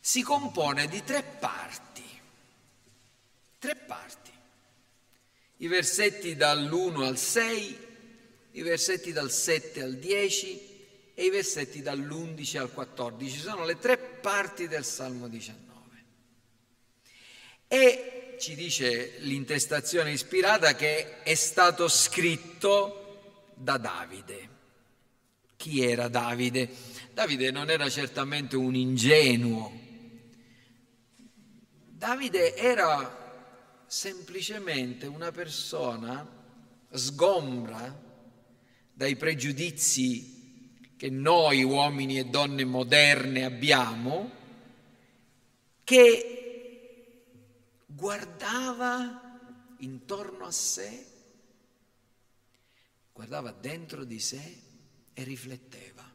si 0.00 0.20
compone 0.22 0.88
di 0.88 1.04
tre 1.04 1.22
parti. 1.22 2.02
Tre 3.60 3.76
parti. 3.76 4.32
I 5.58 5.68
versetti 5.68 6.34
dall'1 6.34 7.04
al 7.04 7.16
6, 7.16 7.78
i 8.50 8.62
versetti 8.62 9.12
dal 9.12 9.30
7 9.30 9.80
al 9.80 9.94
10 9.94 11.12
e 11.14 11.24
i 11.24 11.30
versetti 11.30 11.82
dall'11 11.82 12.58
al 12.58 12.72
14. 12.72 13.38
Sono 13.38 13.64
le 13.64 13.78
tre 13.78 13.96
parti 13.96 14.66
del 14.66 14.84
Salmo 14.84 15.28
19. 15.28 15.69
E 17.72 18.34
ci 18.40 18.56
dice 18.56 19.18
l'intestazione 19.18 20.10
ispirata 20.10 20.74
che 20.74 21.22
è 21.22 21.34
stato 21.36 21.86
scritto 21.86 23.52
da 23.54 23.76
Davide. 23.76 24.48
Chi 25.54 25.84
era 25.84 26.08
Davide? 26.08 26.68
Davide 27.14 27.52
non 27.52 27.70
era 27.70 27.88
certamente 27.88 28.56
un 28.56 28.74
ingenuo. 28.74 29.72
Davide 31.86 32.56
era 32.56 33.84
semplicemente 33.86 35.06
una 35.06 35.30
persona 35.30 36.28
sgombra 36.90 38.02
dai 38.92 39.14
pregiudizi 39.14 40.88
che 40.96 41.08
noi 41.08 41.62
uomini 41.62 42.18
e 42.18 42.24
donne 42.24 42.64
moderne 42.64 43.44
abbiamo, 43.44 44.30
che 45.84 46.39
guardava 48.00 49.20
intorno 49.80 50.46
a 50.46 50.50
sé, 50.50 51.06
guardava 53.12 53.52
dentro 53.52 54.04
di 54.04 54.18
sé 54.18 54.62
e 55.12 55.22
rifletteva. 55.22 56.10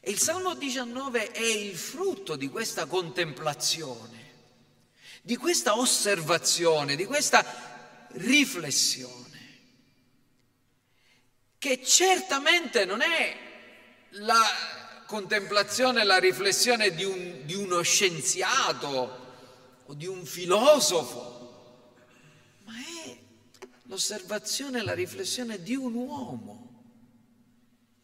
E 0.00 0.10
il 0.10 0.18
Salmo 0.18 0.54
19 0.54 1.32
è 1.32 1.40
il 1.40 1.74
frutto 1.76 2.36
di 2.36 2.50
questa 2.50 2.84
contemplazione, 2.84 4.32
di 5.22 5.36
questa 5.36 5.78
osservazione, 5.78 6.94
di 6.94 7.06
questa 7.06 7.42
riflessione, 8.08 9.62
che 11.56 11.82
certamente 11.82 12.84
non 12.84 13.00
è 13.00 13.36
la 14.10 14.42
contemplazione, 15.06 16.04
la 16.04 16.18
riflessione 16.18 16.90
di, 16.94 17.04
un, 17.04 17.46
di 17.46 17.54
uno 17.54 17.80
scienziato 17.80 19.22
o 19.86 19.94
di 19.94 20.06
un 20.06 20.24
filosofo, 20.24 21.94
ma 22.64 22.72
è 23.04 23.18
l'osservazione 23.84 24.80
e 24.80 24.82
la 24.82 24.94
riflessione 24.94 25.62
di 25.62 25.74
un 25.74 25.94
uomo 25.94 26.82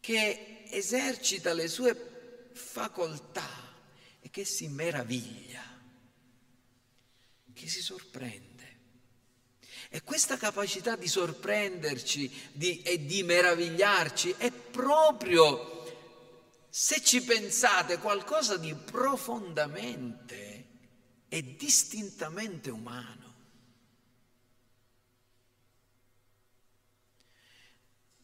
che 0.01 0.65
esercita 0.71 1.53
le 1.53 1.69
sue 1.69 2.49
facoltà 2.53 3.49
e 4.21 4.31
che 4.31 4.45
si 4.45 4.69
meraviglia, 4.69 5.63
che 7.53 7.69
si 7.69 7.81
sorprende. 7.83 8.49
E 9.89 10.03
questa 10.03 10.37
capacità 10.37 10.95
di 10.95 11.09
sorprenderci 11.09 12.31
di, 12.53 12.81
e 12.83 13.05
di 13.07 13.23
meravigliarci 13.25 14.37
è 14.39 14.53
proprio, 14.53 15.85
se 16.69 17.03
ci 17.03 17.23
pensate, 17.23 17.99
qualcosa 17.99 18.57
di 18.57 18.73
profondamente 18.75 20.50
è 21.31 21.43
distintamente 21.43 22.71
umano. 22.71 23.35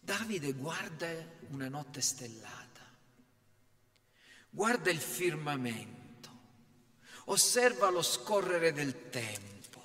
Davide 0.01 0.53
guarda 0.55 1.07
una 1.51 1.69
notte 1.69 2.01
stellata, 2.01 2.85
guarda 4.51 4.91
il 4.91 4.99
firmamento, 4.99 6.31
osserva 7.27 7.91
lo 7.91 8.03
scorrere 8.03 8.73
del 8.73 9.09
tempo, 9.09 9.85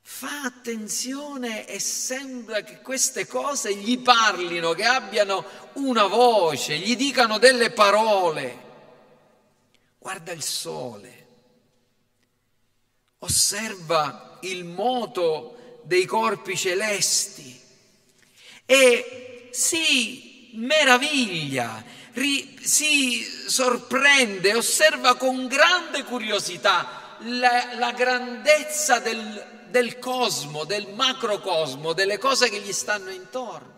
fa 0.00 0.42
attenzione 0.42 1.68
e 1.68 1.78
sembra 1.78 2.62
che 2.62 2.80
queste 2.80 3.28
cose 3.28 3.76
gli 3.76 4.00
parlino, 4.00 4.72
che 4.72 4.84
abbiano 4.84 5.44
una 5.74 6.06
voce, 6.06 6.76
gli 6.76 6.96
dicano 6.96 7.38
delle 7.38 7.70
parole. 7.70 8.70
Guarda 9.98 10.32
il 10.32 10.42
sole, 10.42 11.21
osserva 13.22 14.38
il 14.42 14.64
moto 14.64 15.80
dei 15.84 16.04
corpi 16.04 16.56
celesti 16.56 17.60
e 18.64 19.48
si 19.52 20.50
meraviglia, 20.54 21.84
ri, 22.12 22.58
si 22.60 23.22
sorprende, 23.22 24.54
osserva 24.54 25.16
con 25.16 25.46
grande 25.46 26.04
curiosità 26.04 27.16
la, 27.20 27.74
la 27.74 27.92
grandezza 27.92 28.98
del, 28.98 29.66
del 29.68 29.98
cosmo, 29.98 30.64
del 30.64 30.88
macrocosmo, 30.88 31.92
delle 31.92 32.18
cose 32.18 32.48
che 32.48 32.60
gli 32.60 32.72
stanno 32.72 33.10
intorno. 33.10 33.70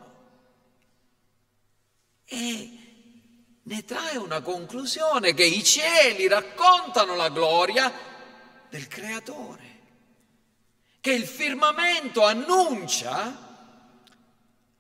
E 2.26 2.70
ne 3.62 3.84
trae 3.84 4.16
una 4.16 4.40
conclusione 4.40 5.34
che 5.34 5.44
i 5.44 5.62
cieli 5.62 6.28
raccontano 6.28 7.14
la 7.14 7.28
gloria 7.28 8.12
del 8.74 8.88
creatore, 8.88 9.82
che 11.00 11.12
il 11.12 11.28
firmamento 11.28 12.24
annuncia 12.24 14.02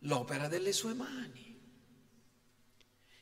l'opera 0.00 0.48
delle 0.48 0.72
sue 0.72 0.94
mani, 0.94 1.60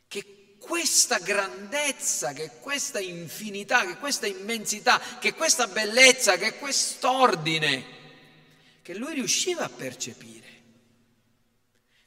che 0.08 0.56
questa 0.58 1.18
grandezza, 1.18 2.32
che 2.32 2.52
questa 2.60 3.00
infinità, 3.00 3.84
che 3.84 3.98
questa 3.98 4.26
immensità, 4.26 4.98
che 5.20 5.34
questa 5.34 5.66
bellezza, 5.66 6.38
che 6.38 6.54
quest'ordine, 6.54 7.84
che 8.80 8.94
lui 8.94 9.12
riusciva 9.12 9.64
a 9.64 9.68
percepire, 9.68 10.62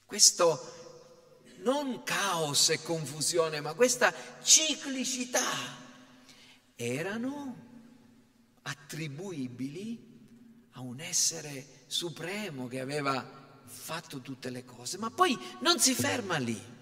questo 0.05 1.43
non 1.57 2.01
caos 2.01 2.69
e 2.69 2.81
confusione, 2.81 3.61
ma 3.61 3.75
questa 3.75 4.11
ciclicità 4.41 5.83
erano 6.73 7.64
attribuibili 8.67 10.13
a 10.71 10.81
un 10.81 10.99
essere 10.99 11.83
supremo 11.87 12.67
che 12.67 12.79
aveva 12.79 13.23
fatto 13.65 14.21
tutte 14.21 14.49
le 14.49 14.65
cose. 14.65 14.97
Ma 14.97 15.09
poi 15.09 15.37
non 15.59 15.79
si 15.79 15.93
ferma 15.93 16.37
lì. 16.37 16.73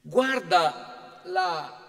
Guarda 0.00 1.22
la 1.24 1.86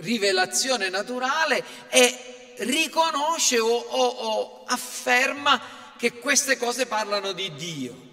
rivelazione 0.00 0.88
naturale 0.88 1.64
e 1.88 2.54
riconosce 2.60 3.58
o, 3.58 3.68
o, 3.68 4.06
o 4.06 4.64
afferma 4.64 5.60
che 5.96 6.18
queste 6.18 6.56
cose 6.56 6.86
parlano 6.86 7.32
di 7.32 7.54
Dio. 7.54 8.10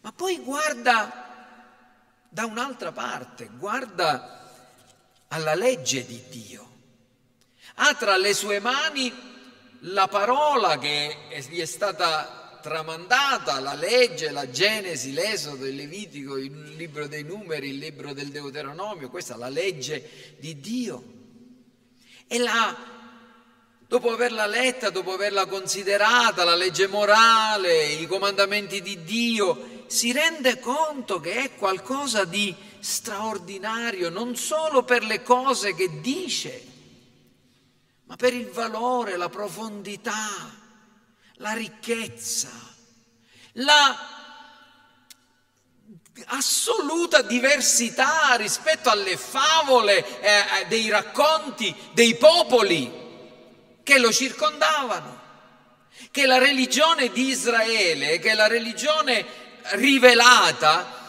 Ma 0.00 0.12
poi 0.12 0.38
guarda 0.38 1.24
da 2.28 2.44
un'altra 2.44 2.92
parte, 2.92 3.48
guarda 3.56 4.52
alla 5.28 5.54
legge 5.54 6.04
di 6.04 6.22
Dio 6.28 6.74
ha 7.74 7.94
tra 7.94 8.16
le 8.16 8.32
sue 8.34 8.60
mani 8.60 9.12
la 9.80 10.08
parola 10.08 10.78
che 10.78 11.16
gli 11.48 11.60
è 11.60 11.64
stata 11.64 12.58
tramandata, 12.62 13.60
la 13.60 13.74
legge, 13.74 14.32
la 14.32 14.50
Genesi, 14.50 15.12
l'Esodo, 15.12 15.66
il 15.66 15.76
Levitico, 15.76 16.36
il 16.36 16.74
libro 16.74 17.06
dei 17.06 17.22
numeri, 17.22 17.68
il 17.68 17.78
libro 17.78 18.12
del 18.12 18.30
Deuteronomio, 18.30 19.08
questa 19.08 19.34
è 19.34 19.38
la 19.38 19.48
legge 19.48 20.34
di 20.38 20.58
Dio. 20.58 21.14
E 22.26 22.38
la, 22.38 22.76
dopo 23.86 24.10
averla 24.10 24.46
letta, 24.46 24.90
dopo 24.90 25.12
averla 25.12 25.46
considerata, 25.46 26.42
la 26.42 26.56
legge 26.56 26.88
morale, 26.88 27.84
i 27.84 28.06
comandamenti 28.06 28.82
di 28.82 29.04
Dio, 29.04 29.84
si 29.86 30.10
rende 30.10 30.58
conto 30.58 31.20
che 31.20 31.34
è 31.44 31.54
qualcosa 31.54 32.24
di 32.24 32.52
straordinario, 32.80 34.08
non 34.08 34.34
solo 34.34 34.82
per 34.82 35.04
le 35.04 35.22
cose 35.22 35.72
che 35.76 36.00
dice, 36.00 36.74
ma 38.06 38.16
per 38.16 38.32
il 38.32 38.48
valore, 38.50 39.16
la 39.16 39.28
profondità, 39.28 40.54
la 41.34 41.52
ricchezza, 41.52 42.50
la 43.52 44.14
assoluta 46.26 47.20
diversità 47.22 48.34
rispetto 48.36 48.88
alle 48.88 49.16
favole 49.16 50.20
eh, 50.20 50.60
eh, 50.60 50.66
dei 50.66 50.88
racconti 50.88 51.74
dei 51.92 52.16
popoli 52.16 53.04
che 53.82 53.98
lo 53.98 54.10
circondavano, 54.12 55.20
che 56.10 56.26
la 56.26 56.38
religione 56.38 57.10
di 57.10 57.28
Israele, 57.28 58.18
che 58.18 58.34
la 58.34 58.46
religione 58.46 59.24
rivelata, 59.72 61.05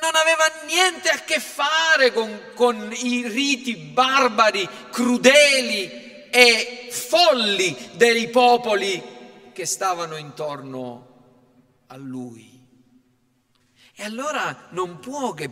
non 0.00 0.14
aveva 0.14 0.44
niente 0.66 1.08
a 1.08 1.18
che 1.18 1.40
fare 1.40 2.12
con, 2.12 2.52
con 2.54 2.92
i 2.92 3.26
riti 3.28 3.76
barbari, 3.76 4.68
crudeli 4.90 6.28
e 6.30 6.88
folli 6.90 7.76
dei 7.92 8.28
popoli 8.28 9.02
che 9.52 9.66
stavano 9.66 10.16
intorno 10.16 11.06
a 11.88 11.96
lui. 11.96 12.48
E 13.94 14.04
allora 14.04 14.68
non 14.70 14.98
può 15.00 15.34
che 15.34 15.50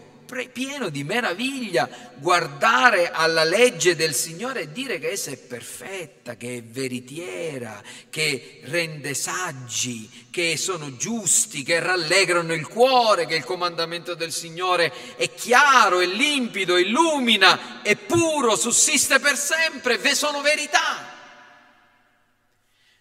pieno 0.52 0.90
di 0.90 1.04
meraviglia 1.04 1.88
guardare 2.16 3.10
alla 3.10 3.44
legge 3.44 3.96
del 3.96 4.14
Signore 4.14 4.62
e 4.62 4.72
dire 4.72 4.98
che 4.98 5.10
essa 5.10 5.30
è 5.30 5.38
perfetta, 5.38 6.36
che 6.36 6.58
è 6.58 6.62
veritiera, 6.62 7.82
che 8.10 8.60
rende 8.64 9.14
saggi, 9.14 10.26
che 10.30 10.58
sono 10.58 10.96
giusti, 10.96 11.62
che 11.62 11.80
rallegrano 11.80 12.52
il 12.52 12.68
cuore, 12.68 13.26
che 13.26 13.36
il 13.36 13.44
comandamento 13.44 14.14
del 14.14 14.32
Signore 14.32 14.92
è 15.16 15.32
chiaro, 15.32 16.00
è 16.00 16.06
limpido, 16.06 16.76
illumina, 16.76 17.82
è 17.82 17.96
puro, 17.96 18.54
sussiste 18.54 19.18
per 19.18 19.36
sempre, 19.36 19.96
ve 19.96 20.14
sono 20.14 20.42
verità. 20.42 21.16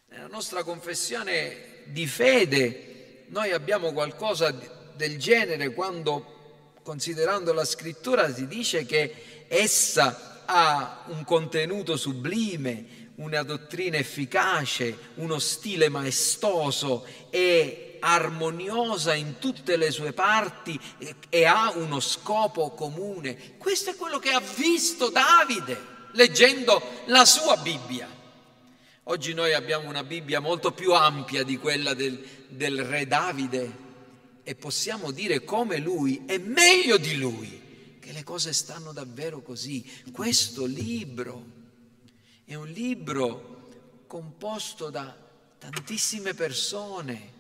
Nella 0.08 0.28
nostra 0.28 0.64
confessione 0.64 1.84
di 1.86 2.08
fede 2.08 3.26
noi 3.28 3.52
abbiamo 3.52 3.92
qualcosa 3.92 4.52
del 4.96 5.18
genere 5.18 5.74
quando 5.74 6.37
considerando 6.88 7.52
la 7.52 7.66
scrittura, 7.66 8.34
si 8.34 8.48
dice 8.48 8.86
che 8.86 9.46
essa 9.50 10.44
ha 10.46 11.04
un 11.08 11.26
contenuto 11.26 11.98
sublime, 11.98 13.12
una 13.16 13.44
dottrina 13.44 13.98
efficace, 13.98 14.98
uno 15.16 15.38
stile 15.38 15.90
maestoso 15.90 17.06
e 17.30 17.98
armoniosa 18.00 19.14
in 19.16 19.38
tutte 19.38 19.76
le 19.76 19.92
sue 19.92 20.14
parti 20.14 20.80
e, 20.98 21.16
e 21.28 21.44
ha 21.44 21.74
uno 21.76 22.00
scopo 22.00 22.70
comune. 22.70 23.58
Questo 23.58 23.90
è 23.90 23.96
quello 23.98 24.18
che 24.18 24.32
ha 24.32 24.42
visto 24.56 25.10
Davide 25.10 25.78
leggendo 26.14 26.82
la 27.08 27.26
sua 27.26 27.58
Bibbia. 27.58 28.08
Oggi 29.04 29.34
noi 29.34 29.54
abbiamo 29.54 29.90
una 29.90 30.06
Bibbia 30.06 30.40
molto 30.40 30.72
più 30.72 30.94
ampia 30.94 31.44
di 31.44 31.58
quella 31.58 31.94
del, 31.94 32.18
del 32.48 32.86
re 32.86 33.06
Davide, 33.08 33.87
e 34.48 34.56
possiamo 34.56 35.12
dire 35.12 35.44
come 35.44 35.78
lui 35.78 36.24
e 36.26 36.38
meglio 36.38 36.96
di 36.96 37.18
lui, 37.18 37.98
che 38.00 38.14
le 38.14 38.24
cose 38.24 38.54
stanno 38.54 38.94
davvero 38.94 39.42
così. 39.42 39.86
Questo 40.14 40.64
libro 40.64 41.46
è 42.46 42.56
un 42.56 42.70
libro 42.70 44.06
composto 44.08 44.90
da 44.90 45.14
tantissime 45.58 46.34
persone 46.34 47.34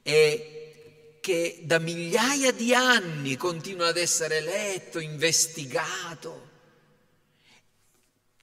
e 0.00 1.18
che 1.20 1.60
da 1.64 1.78
migliaia 1.78 2.50
di 2.50 2.72
anni 2.72 3.36
continua 3.36 3.88
ad 3.88 3.98
essere 3.98 4.40
letto, 4.40 5.00
investigato 5.00 6.48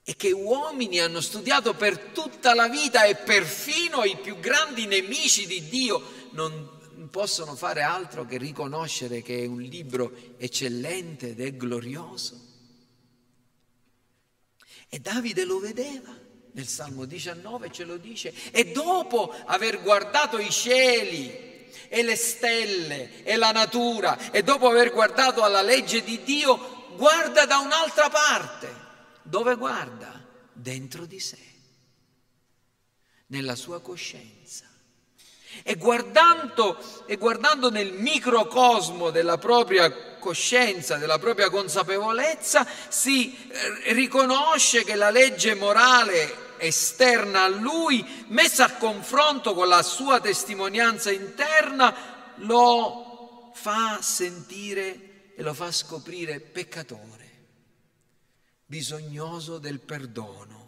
e 0.04 0.16
che 0.16 0.32
uomini 0.32 1.00
hanno 1.00 1.22
studiato 1.22 1.74
per 1.74 1.98
tutta 1.98 2.54
la 2.54 2.68
vita 2.68 3.06
e 3.06 3.16
perfino 3.16 4.04
i 4.04 4.16
più 4.18 4.38
grandi 4.38 4.86
nemici 4.86 5.48
di 5.48 5.68
Dio 5.68 6.30
non 6.34 6.78
possono 7.10 7.56
fare 7.56 7.82
altro 7.82 8.26
che 8.26 8.38
riconoscere 8.38 9.22
che 9.22 9.44
è 9.44 9.46
un 9.46 9.62
libro 9.62 10.36
eccellente 10.38 11.30
ed 11.30 11.42
è 11.42 11.56
glorioso. 11.56 12.48
E 14.88 15.00
Davide 15.00 15.46
lo 15.46 15.60
vedeva, 15.60 16.16
nel 16.54 16.68
Salmo 16.68 17.06
19 17.06 17.72
ce 17.72 17.84
lo 17.84 17.98
dice, 17.98 18.34
e 18.52 18.72
dopo 18.72 19.34
aver 19.46 19.82
guardato 19.82 20.38
i 20.40 20.50
cieli 20.50 21.68
e 21.88 22.04
le 22.04 22.16
stelle 22.16 23.24
e 23.24 23.36
la 23.36 23.52
natura, 23.52 24.32
e 24.32 24.42
dopo 24.42 24.68
aver 24.68 24.92
guardato 24.92 25.44
alla 25.44 25.62
legge 25.62 26.04
di 26.04 26.24
Dio, 26.24 26.96
guarda 26.96 27.46
da 27.46 27.60
un'altra 27.60 28.10
parte. 28.10 28.88
Dove 29.22 29.56
guarda? 29.56 30.26
Dentro 30.52 31.06
di 31.06 31.20
sé, 31.20 31.38
nella 33.28 33.56
sua 33.56 33.80
coscienza 33.80 34.70
e 35.64 35.76
guardando, 35.76 36.78
e 37.06 37.18
guardando 37.18 37.70
nel 37.70 37.94
microcosmo 37.94 39.10
della 39.10 39.38
propria 39.38 40.18
coscienza, 40.20 40.98
della 40.98 41.20
propria 41.20 41.50
consapevolezza, 41.50 42.68
si 42.88 43.36
eh, 43.36 43.94
riconosce 43.94 44.84
che 44.84 44.96
la 44.96 45.10
legge 45.10 45.56
morale 45.56 46.48
esterna 46.58 47.44
a 47.44 47.48
lui, 47.48 48.06
messa 48.28 48.66
a 48.66 48.74
confronto 48.74 49.54
con 49.54 49.68
la 49.68 49.82
sua 49.82 50.20
testimonianza 50.20 51.12
interna, 51.12 51.96
lo 52.38 53.52
fa 53.54 54.00
sentire 54.02 55.34
e 55.36 55.42
lo 55.42 55.54
fa 55.54 55.72
scoprire 55.72 56.40
peccatore, 56.40 57.48
bisognoso 58.66 59.58
del 59.58 59.80
perdono 59.80 60.59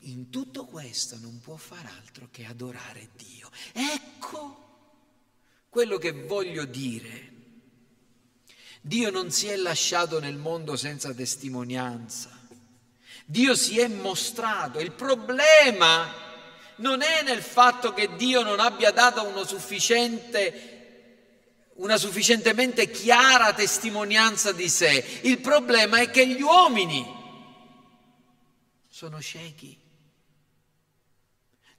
in 0.00 0.30
tutto 0.30 0.64
questo 0.64 1.16
non 1.20 1.40
può 1.40 1.56
far 1.56 1.90
altro 1.98 2.28
che 2.30 2.44
adorare 2.44 3.10
Dio. 3.16 3.50
Ecco 3.72 4.66
quello 5.68 5.98
che 5.98 6.12
voglio 6.12 6.64
dire. 6.64 7.32
Dio 8.80 9.10
non 9.10 9.30
si 9.30 9.48
è 9.48 9.56
lasciato 9.56 10.20
nel 10.20 10.36
mondo 10.36 10.76
senza 10.76 11.12
testimonianza. 11.12 12.30
Dio 13.26 13.54
si 13.54 13.78
è 13.78 13.88
mostrato. 13.88 14.78
Il 14.78 14.92
problema 14.92 16.10
non 16.76 17.02
è 17.02 17.22
nel 17.22 17.42
fatto 17.42 17.92
che 17.92 18.14
Dio 18.16 18.42
non 18.42 18.60
abbia 18.60 18.90
dato 18.90 19.44
sufficiente 19.44 20.76
una 21.74 21.96
sufficientemente 21.96 22.90
chiara 22.90 23.52
testimonianza 23.52 24.52
di 24.52 24.68
sé. 24.68 25.20
Il 25.22 25.38
problema 25.38 26.00
è 26.00 26.10
che 26.10 26.26
gli 26.26 26.40
uomini 26.40 27.06
sono 28.88 29.20
ciechi. 29.20 29.78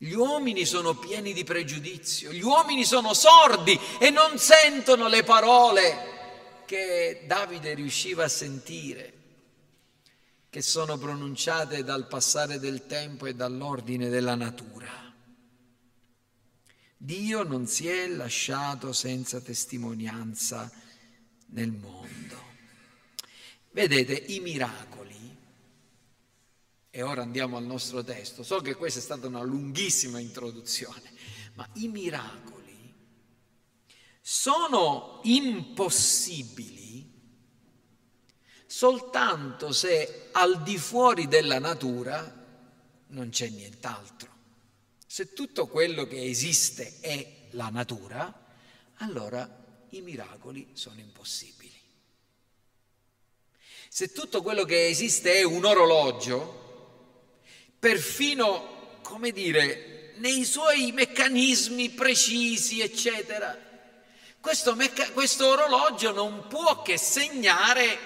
Gli 0.01 0.13
uomini 0.13 0.65
sono 0.65 0.95
pieni 0.95 1.33
di 1.33 1.43
pregiudizio, 1.43 2.31
gli 2.31 2.41
uomini 2.41 2.85
sono 2.85 3.13
sordi 3.13 3.77
e 3.99 4.09
non 4.11 4.37
sentono 4.37 5.09
le 5.09 5.23
parole 5.23 6.63
che 6.65 7.25
Davide 7.27 7.73
riusciva 7.73 8.23
a 8.23 8.29
sentire, 8.29 9.13
che 10.49 10.61
sono 10.61 10.97
pronunciate 10.97 11.83
dal 11.83 12.07
passare 12.07 12.59
del 12.59 12.85
tempo 12.85 13.25
e 13.25 13.35
dall'ordine 13.35 14.07
della 14.07 14.35
natura. 14.35 15.13
Dio 16.95 17.43
non 17.43 17.67
si 17.67 17.89
è 17.89 18.07
lasciato 18.07 18.93
senza 18.93 19.41
testimonianza 19.41 20.71
nel 21.47 21.73
mondo. 21.73 22.47
Vedete, 23.71 24.13
i 24.13 24.39
miracoli 24.39 24.98
e 26.91 27.01
ora 27.01 27.21
andiamo 27.21 27.57
al 27.57 27.65
nostro 27.65 28.03
testo. 28.03 28.43
So 28.43 28.59
che 28.61 28.75
questa 28.75 28.99
è 28.99 29.01
stata 29.01 29.27
una 29.27 29.43
lunghissima 29.43 30.19
introduzione, 30.19 31.11
ma 31.53 31.67
i 31.73 31.87
miracoli 31.87 32.57
sono 34.21 35.19
impossibili 35.23 36.89
soltanto 38.65 39.71
se 39.71 40.29
al 40.31 40.61
di 40.61 40.77
fuori 40.77 41.27
della 41.27 41.57
natura 41.57 42.37
non 43.07 43.29
c'è 43.29 43.49
nient'altro. 43.49 44.29
Se 45.07 45.33
tutto 45.33 45.65
quello 45.67 46.05
che 46.05 46.23
esiste 46.23 46.99
è 46.99 47.47
la 47.51 47.69
natura, 47.69 48.47
allora 48.97 49.87
i 49.89 50.01
miracoli 50.01 50.69
sono 50.73 50.99
impossibili. 50.99 51.73
Se 53.89 54.11
tutto 54.11 54.43
quello 54.43 54.65
che 54.65 54.85
esiste 54.87 55.33
è 55.33 55.43
un 55.43 55.65
orologio, 55.65 56.68
perfino, 57.79 58.97
come 59.01 59.31
dire, 59.31 60.13
nei 60.17 60.43
suoi 60.43 60.91
meccanismi 60.91 61.91
precisi, 61.91 62.81
eccetera. 62.81 63.57
Questo, 64.39 64.75
mecca- 64.75 65.11
questo 65.11 65.47
orologio 65.47 66.11
non 66.11 66.45
può 66.47 66.81
che 66.81 66.97
segnare 66.97 67.97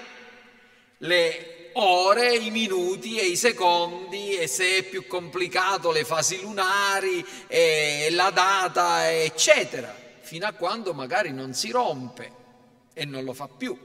le 0.99 1.71
ore, 1.73 2.35
i 2.35 2.51
minuti 2.51 3.17
e 3.17 3.25
i 3.25 3.35
secondi 3.35 4.35
e 4.35 4.47
se 4.47 4.77
è 4.77 4.83
più 4.83 5.07
complicato 5.07 5.91
le 5.91 6.05
fasi 6.05 6.39
lunari 6.41 7.25
e 7.47 8.09
la 8.11 8.29
data, 8.29 9.11
eccetera, 9.11 9.95
fino 10.21 10.45
a 10.45 10.53
quando 10.53 10.93
magari 10.93 11.31
non 11.31 11.53
si 11.53 11.71
rompe 11.71 12.31
e 12.93 13.05
non 13.05 13.23
lo 13.23 13.33
fa 13.33 13.47
più. 13.47 13.77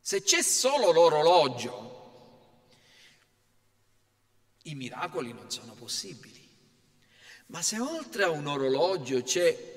Se 0.00 0.22
c'è 0.22 0.42
solo 0.42 0.90
l'orologio, 0.90 1.91
i 4.64 4.74
miracoli 4.74 5.32
non 5.32 5.50
sono 5.50 5.72
possibili. 5.72 6.40
Ma 7.46 7.62
se 7.62 7.78
oltre 7.78 8.24
a 8.24 8.30
un 8.30 8.46
orologio 8.46 9.22
c'è 9.22 9.70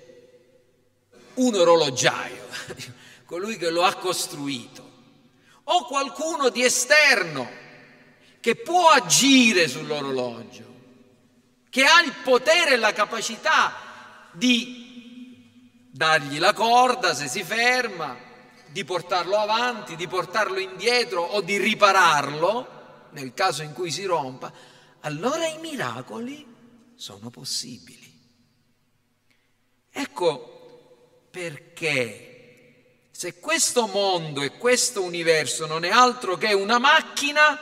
un 1.36 1.56
orologiaio, 1.56 2.48
colui 3.26 3.58
che 3.58 3.69
lo 3.69 3.84
ha 3.84 3.95
costruito, 3.95 4.84
o 5.63 5.86
qualcuno 5.86 6.50
di 6.50 6.63
esterno 6.63 7.50
che 8.39 8.56
può 8.56 8.89
agire 8.89 9.67
sull'orologio, 9.67 10.74
che 11.69 11.84
ha 11.84 12.02
il 12.02 12.13
potere 12.24 12.74
e 12.74 12.78
la 12.78 12.93
capacità 12.93 14.30
di 14.32 14.84
dargli 15.91 16.39
la 16.39 16.54
corda 16.54 17.13
se 17.13 17.28
si 17.28 17.43
ferma, 17.43 18.15
di 18.67 18.84
portarlo 18.84 19.38
avanti, 19.38 19.95
di 19.95 20.08
portarlo 20.08 20.60
indietro 20.60 21.21
o 21.21 21.41
di 21.41 21.58
ripararlo, 21.58 23.08
nel 23.12 23.34
caso 23.34 23.63
in 23.63 23.74
cui 23.74 23.89
si 23.89 24.04
rompa, 24.04 24.52
allora 25.06 25.48
i 25.48 25.60
miracoli 25.60 26.46
sono 26.96 27.30
possibili. 27.30 28.12
Ecco 29.91 31.28
perché 31.30 33.08
se 33.12 33.39
questo 33.39 33.88
mondo 33.88 34.41
e 34.41 34.58
questo 34.58 35.04
universo 35.04 35.68
non 35.68 35.86
è 35.86 35.89
altro 35.89 36.38
che 36.38 36.54
una 36.54 36.80
macchina, 36.80 37.58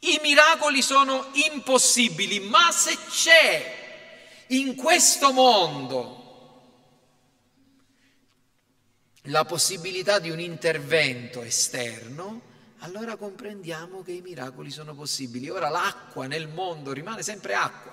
i 0.00 0.18
miracoli 0.22 0.82
sono 0.82 1.30
impossibili, 1.50 2.40
ma 2.40 2.70
se 2.70 2.96
c'è 3.08 4.44
in 4.48 4.76
questo 4.76 5.32
mondo 5.32 6.22
la 9.28 9.44
possibilità 9.44 10.20
di 10.20 10.30
un 10.30 10.38
intervento 10.38 11.42
esterno, 11.42 12.52
allora 12.78 13.16
comprendiamo 13.16 14.02
che 14.02 14.12
i 14.12 14.20
miracoli 14.20 14.70
sono 14.70 14.94
possibili. 14.94 15.48
Ora 15.48 15.68
l'acqua 15.68 16.26
nel 16.26 16.48
mondo 16.48 16.92
rimane 16.92 17.22
sempre 17.22 17.54
acqua. 17.54 17.92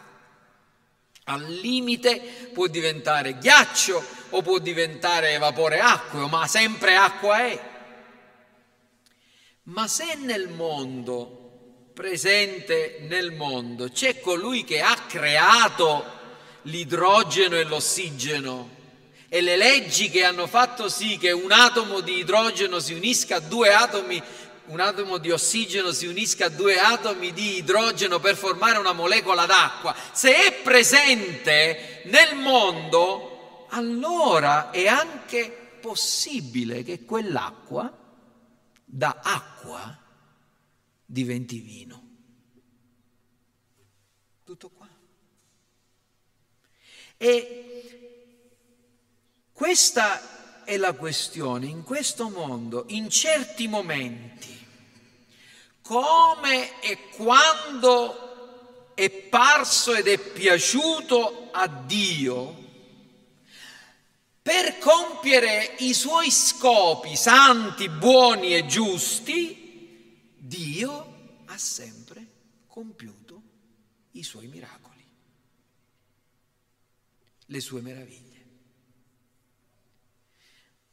Al 1.25 1.45
limite 1.45 2.49
può 2.51 2.67
diventare 2.67 3.37
ghiaccio 3.37 4.03
o 4.31 4.41
può 4.41 4.57
diventare 4.57 5.37
vapore 5.37 5.79
acqueo, 5.79 6.27
ma 6.27 6.47
sempre 6.47 6.95
acqua 6.95 7.45
è. 7.45 7.69
Ma 9.63 9.87
se 9.87 10.15
nel 10.15 10.49
mondo, 10.49 11.89
presente 11.93 12.97
nel 13.01 13.31
mondo, 13.31 13.89
c'è 13.89 14.19
colui 14.19 14.63
che 14.63 14.81
ha 14.81 14.95
creato 15.07 16.19
l'idrogeno 16.63 17.55
e 17.55 17.63
l'ossigeno, 17.63 18.79
e 19.29 19.39
le 19.39 19.55
leggi 19.55 20.09
che 20.09 20.25
hanno 20.25 20.45
fatto 20.45 20.89
sì 20.89 21.17
che 21.17 21.31
un 21.31 21.51
atomo 21.51 22.01
di 22.01 22.17
idrogeno 22.17 22.79
si 22.79 22.93
unisca 22.93 23.37
a 23.37 23.39
due 23.39 23.73
atomi, 23.73 24.21
un 24.65 24.79
atomo 24.79 25.17
di 25.17 25.31
ossigeno 25.31 25.91
si 25.91 26.05
unisca 26.05 26.45
a 26.45 26.49
due 26.49 26.77
atomi 26.77 27.33
di 27.33 27.57
idrogeno 27.57 28.19
per 28.19 28.35
formare 28.35 28.77
una 28.77 28.93
molecola 28.93 29.45
d'acqua, 29.45 29.95
se 30.11 30.35
è 30.35 30.61
presente 30.61 32.01
nel 32.05 32.35
mondo, 32.35 33.67
allora 33.69 34.71
è 34.71 34.87
anche 34.87 35.77
possibile 35.81 36.83
che 36.83 37.03
quell'acqua 37.03 37.97
da 38.85 39.19
acqua 39.21 39.97
diventi 41.05 41.59
vino. 41.59 42.09
Tutto 44.43 44.69
qua. 44.69 44.87
E 47.17 47.65
questa 49.53 50.63
è 50.63 50.77
la 50.77 50.93
questione, 50.93 51.67
in 51.67 51.83
questo 51.83 52.29
mondo, 52.29 52.85
in 52.89 53.09
certi 53.09 53.67
momenti, 53.67 54.40
come 55.81 56.81
e 56.81 57.09
quando 57.09 58.93
è 58.93 59.09
parso 59.09 59.93
ed 59.93 60.07
è 60.07 60.17
piaciuto 60.17 61.49
a 61.51 61.67
Dio, 61.67 62.59
per 64.41 64.77
compiere 64.79 65.75
i 65.79 65.93
suoi 65.93 66.31
scopi 66.31 67.15
santi, 67.15 67.89
buoni 67.89 68.55
e 68.55 68.65
giusti, 68.65 70.33
Dio 70.35 71.43
ha 71.45 71.57
sempre 71.57 72.25
compiuto 72.67 73.41
i 74.11 74.23
suoi 74.23 74.47
miracoli, 74.47 75.05
le 77.45 77.59
sue 77.59 77.81
meraviglie. 77.81 78.29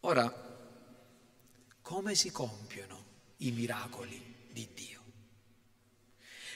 Ora, 0.00 0.46
come 1.80 2.14
si 2.14 2.30
compiono 2.30 3.04
i 3.38 3.50
miracoli 3.50 4.27
di 4.58 4.68
Dio? 4.74 5.02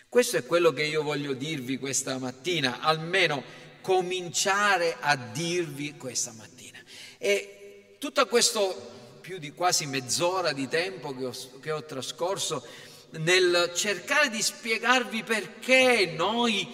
Questo 0.08 0.36
è 0.36 0.44
quello 0.44 0.72
che 0.72 0.82
io 0.82 1.02
voglio 1.02 1.32
dirvi 1.34 1.78
questa 1.78 2.18
mattina, 2.18 2.80
almeno 2.80 3.42
cominciare 3.80 4.96
a 4.98 5.16
dirvi 5.16 5.96
questa 5.96 6.32
mattina. 6.32 6.78
E 7.18 7.96
tutto 7.98 8.26
questo 8.26 9.18
più 9.20 9.38
di 9.38 9.52
quasi 9.52 9.86
mezz'ora 9.86 10.52
di 10.52 10.66
tempo 10.66 11.14
che 11.14 11.24
ho, 11.24 11.32
che 11.60 11.70
ho 11.70 11.84
trascorso 11.84 12.66
nel 13.10 13.70
cercare 13.74 14.28
di 14.30 14.42
spiegarvi 14.42 15.22
perché 15.22 16.12
noi 16.16 16.66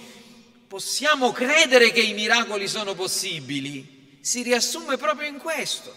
possiamo 0.67 1.31
credere 1.33 1.93
che 1.93 2.01
i 2.01 2.15
miracoli 2.15 2.67
sono 2.67 2.95
possibili, 2.95 4.19
si 4.21 4.43
riassume 4.43 4.97
proprio 4.97 5.29
in 5.29 5.39
questo 5.39 5.95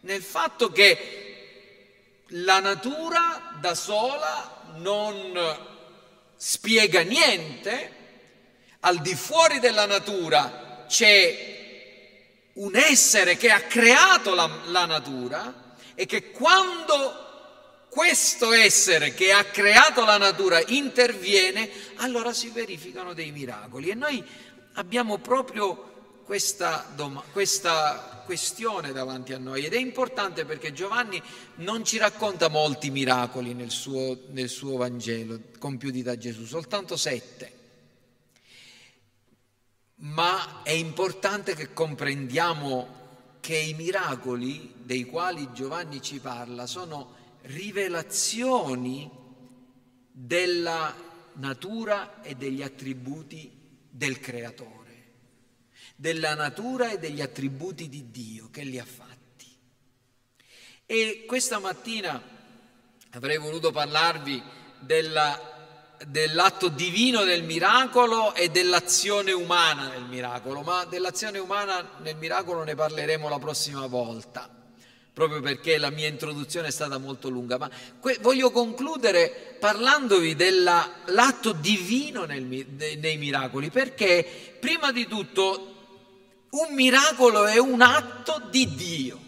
nel 0.00 0.22
fatto 0.22 0.70
che 0.70 1.24
la 2.28 2.60
natura 2.60 3.56
da 3.60 3.74
sola 3.74 4.63
non 4.76 5.58
spiega 6.36 7.02
niente, 7.02 7.92
al 8.80 9.00
di 9.00 9.14
fuori 9.14 9.60
della 9.60 9.86
natura 9.86 10.84
c'è 10.88 11.52
un 12.54 12.76
essere 12.76 13.36
che 13.36 13.50
ha 13.50 13.60
creato 13.62 14.34
la, 14.34 14.48
la 14.66 14.84
natura 14.84 15.76
e 15.94 16.06
che 16.06 16.30
quando 16.30 17.22
questo 17.88 18.52
essere 18.52 19.14
che 19.14 19.32
ha 19.32 19.44
creato 19.44 20.04
la 20.04 20.18
natura 20.18 20.60
interviene, 20.66 21.70
allora 21.96 22.32
si 22.32 22.50
verificano 22.50 23.14
dei 23.14 23.30
miracoli. 23.30 23.88
E 23.88 23.94
noi 23.94 24.22
abbiamo 24.74 25.18
proprio 25.18 26.20
questa, 26.24 26.90
dom- 26.94 27.22
questa 27.32 28.13
questione 28.24 28.92
davanti 28.92 29.32
a 29.32 29.38
noi 29.38 29.64
ed 29.64 29.72
è 29.72 29.78
importante 29.78 30.44
perché 30.44 30.72
Giovanni 30.72 31.22
non 31.56 31.84
ci 31.84 31.98
racconta 31.98 32.48
molti 32.48 32.90
miracoli 32.90 33.54
nel 33.54 33.70
suo, 33.70 34.18
nel 34.30 34.48
suo 34.48 34.76
Vangelo 34.76 35.40
compiuti 35.58 36.02
da 36.02 36.16
Gesù, 36.16 36.44
soltanto 36.44 36.96
sette. 36.96 37.52
Ma 39.96 40.62
è 40.62 40.72
importante 40.72 41.54
che 41.54 41.72
comprendiamo 41.72 43.02
che 43.40 43.56
i 43.56 43.74
miracoli 43.74 44.72
dei 44.76 45.04
quali 45.04 45.50
Giovanni 45.52 46.02
ci 46.02 46.18
parla 46.18 46.66
sono 46.66 47.14
rivelazioni 47.42 49.10
della 50.10 50.94
natura 51.34 52.22
e 52.22 52.34
degli 52.34 52.62
attributi 52.62 53.52
del 53.88 54.18
Creatore 54.18 54.83
della 55.96 56.34
natura 56.34 56.90
e 56.90 56.98
degli 56.98 57.20
attributi 57.20 57.88
di 57.88 58.10
Dio 58.10 58.48
che 58.50 58.62
li 58.62 58.78
ha 58.78 58.84
fatti. 58.84 59.12
E 60.86 61.24
questa 61.26 61.58
mattina 61.58 62.20
avrei 63.10 63.38
voluto 63.38 63.70
parlarvi 63.70 64.42
della, 64.80 65.96
dell'atto 66.06 66.68
divino 66.68 67.24
del 67.24 67.44
miracolo 67.44 68.34
e 68.34 68.50
dell'azione 68.50 69.32
umana 69.32 69.88
nel 69.88 70.04
miracolo, 70.04 70.62
ma 70.62 70.84
dell'azione 70.84 71.38
umana 71.38 71.96
nel 72.02 72.16
miracolo 72.16 72.64
ne 72.64 72.74
parleremo 72.74 73.28
la 73.28 73.38
prossima 73.38 73.86
volta 73.86 74.62
proprio 75.14 75.40
perché 75.40 75.78
la 75.78 75.90
mia 75.90 76.08
introduzione 76.08 76.68
è 76.68 76.72
stata 76.72 76.98
molto 76.98 77.28
lunga, 77.28 77.56
ma 77.56 77.70
que- 78.00 78.18
voglio 78.20 78.50
concludere 78.50 79.56
parlandovi 79.60 80.34
dell'atto 80.34 81.52
divino 81.52 82.24
nel, 82.24 82.42
nei 82.42 83.16
miracoli, 83.16 83.70
perché 83.70 84.56
prima 84.58 84.90
di 84.90 85.06
tutto 85.06 85.73
un 86.54 86.74
miracolo 86.74 87.46
è 87.46 87.58
un 87.58 87.80
atto 87.80 88.40
di 88.50 88.74
Dio, 88.74 89.20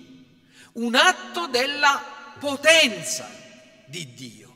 un 0.74 0.94
atto 0.94 1.46
della 1.48 2.34
potenza 2.38 3.28
di 3.86 4.12
Dio. 4.14 4.54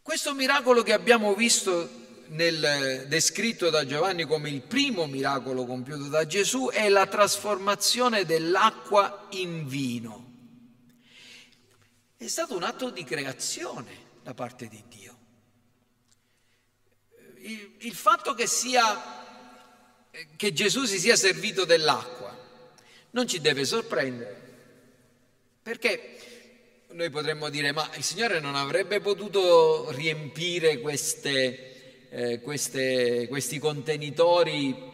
Questo 0.00 0.34
miracolo 0.34 0.82
che 0.82 0.92
abbiamo 0.92 1.34
visto 1.34 2.02
nel, 2.28 3.06
descritto 3.08 3.68
da 3.68 3.84
Giovanni 3.84 4.24
come 4.24 4.48
il 4.48 4.62
primo 4.62 5.06
miracolo 5.06 5.66
compiuto 5.66 6.08
da 6.08 6.26
Gesù 6.26 6.68
è 6.70 6.88
la 6.88 7.06
trasformazione 7.06 8.24
dell'acqua 8.24 9.26
in 9.30 9.66
vino. 9.66 10.22
È 12.16 12.26
stato 12.26 12.56
un 12.56 12.62
atto 12.62 12.90
di 12.90 13.04
creazione 13.04 14.12
da 14.22 14.32
parte 14.32 14.68
di 14.68 14.82
Dio 14.88 15.13
il, 17.44 17.74
il 17.78 17.94
fatto 17.94 18.34
che, 18.34 18.46
sia, 18.46 20.08
che 20.36 20.52
Gesù 20.52 20.84
si 20.84 20.98
sia 20.98 21.16
servito 21.16 21.64
dell'acqua 21.64 22.32
non 23.10 23.28
ci 23.28 23.40
deve 23.40 23.64
sorprendere, 23.64 24.42
perché 25.62 26.16
noi 26.90 27.10
potremmo 27.10 27.48
dire 27.48 27.72
ma 27.72 27.88
il 27.94 28.02
Signore 28.02 28.40
non 28.40 28.56
avrebbe 28.56 29.00
potuto 29.00 29.90
riempire 29.90 30.80
queste, 30.80 32.08
eh, 32.10 32.40
queste, 32.40 33.26
questi 33.28 33.58
contenitori 33.58 34.92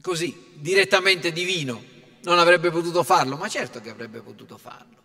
così, 0.00 0.52
direttamente 0.54 1.32
di 1.32 1.44
vino, 1.44 1.82
non 2.22 2.38
avrebbe 2.38 2.70
potuto 2.70 3.02
farlo, 3.02 3.36
ma 3.36 3.48
certo 3.48 3.80
che 3.80 3.90
avrebbe 3.90 4.20
potuto 4.20 4.58
farlo. 4.58 5.02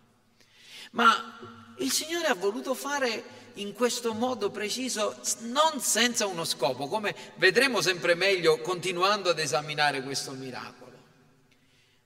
Ma 0.92 1.74
il 1.78 1.90
Signore 1.90 2.26
ha 2.26 2.34
voluto 2.34 2.74
fare 2.74 3.41
in 3.54 3.72
questo 3.72 4.12
modo 4.12 4.50
preciso, 4.50 5.16
non 5.40 5.80
senza 5.80 6.26
uno 6.26 6.44
scopo, 6.44 6.86
come 6.88 7.14
vedremo 7.36 7.80
sempre 7.80 8.14
meglio 8.14 8.60
continuando 8.60 9.30
ad 9.30 9.38
esaminare 9.38 10.02
questo 10.02 10.32
miracolo. 10.32 10.90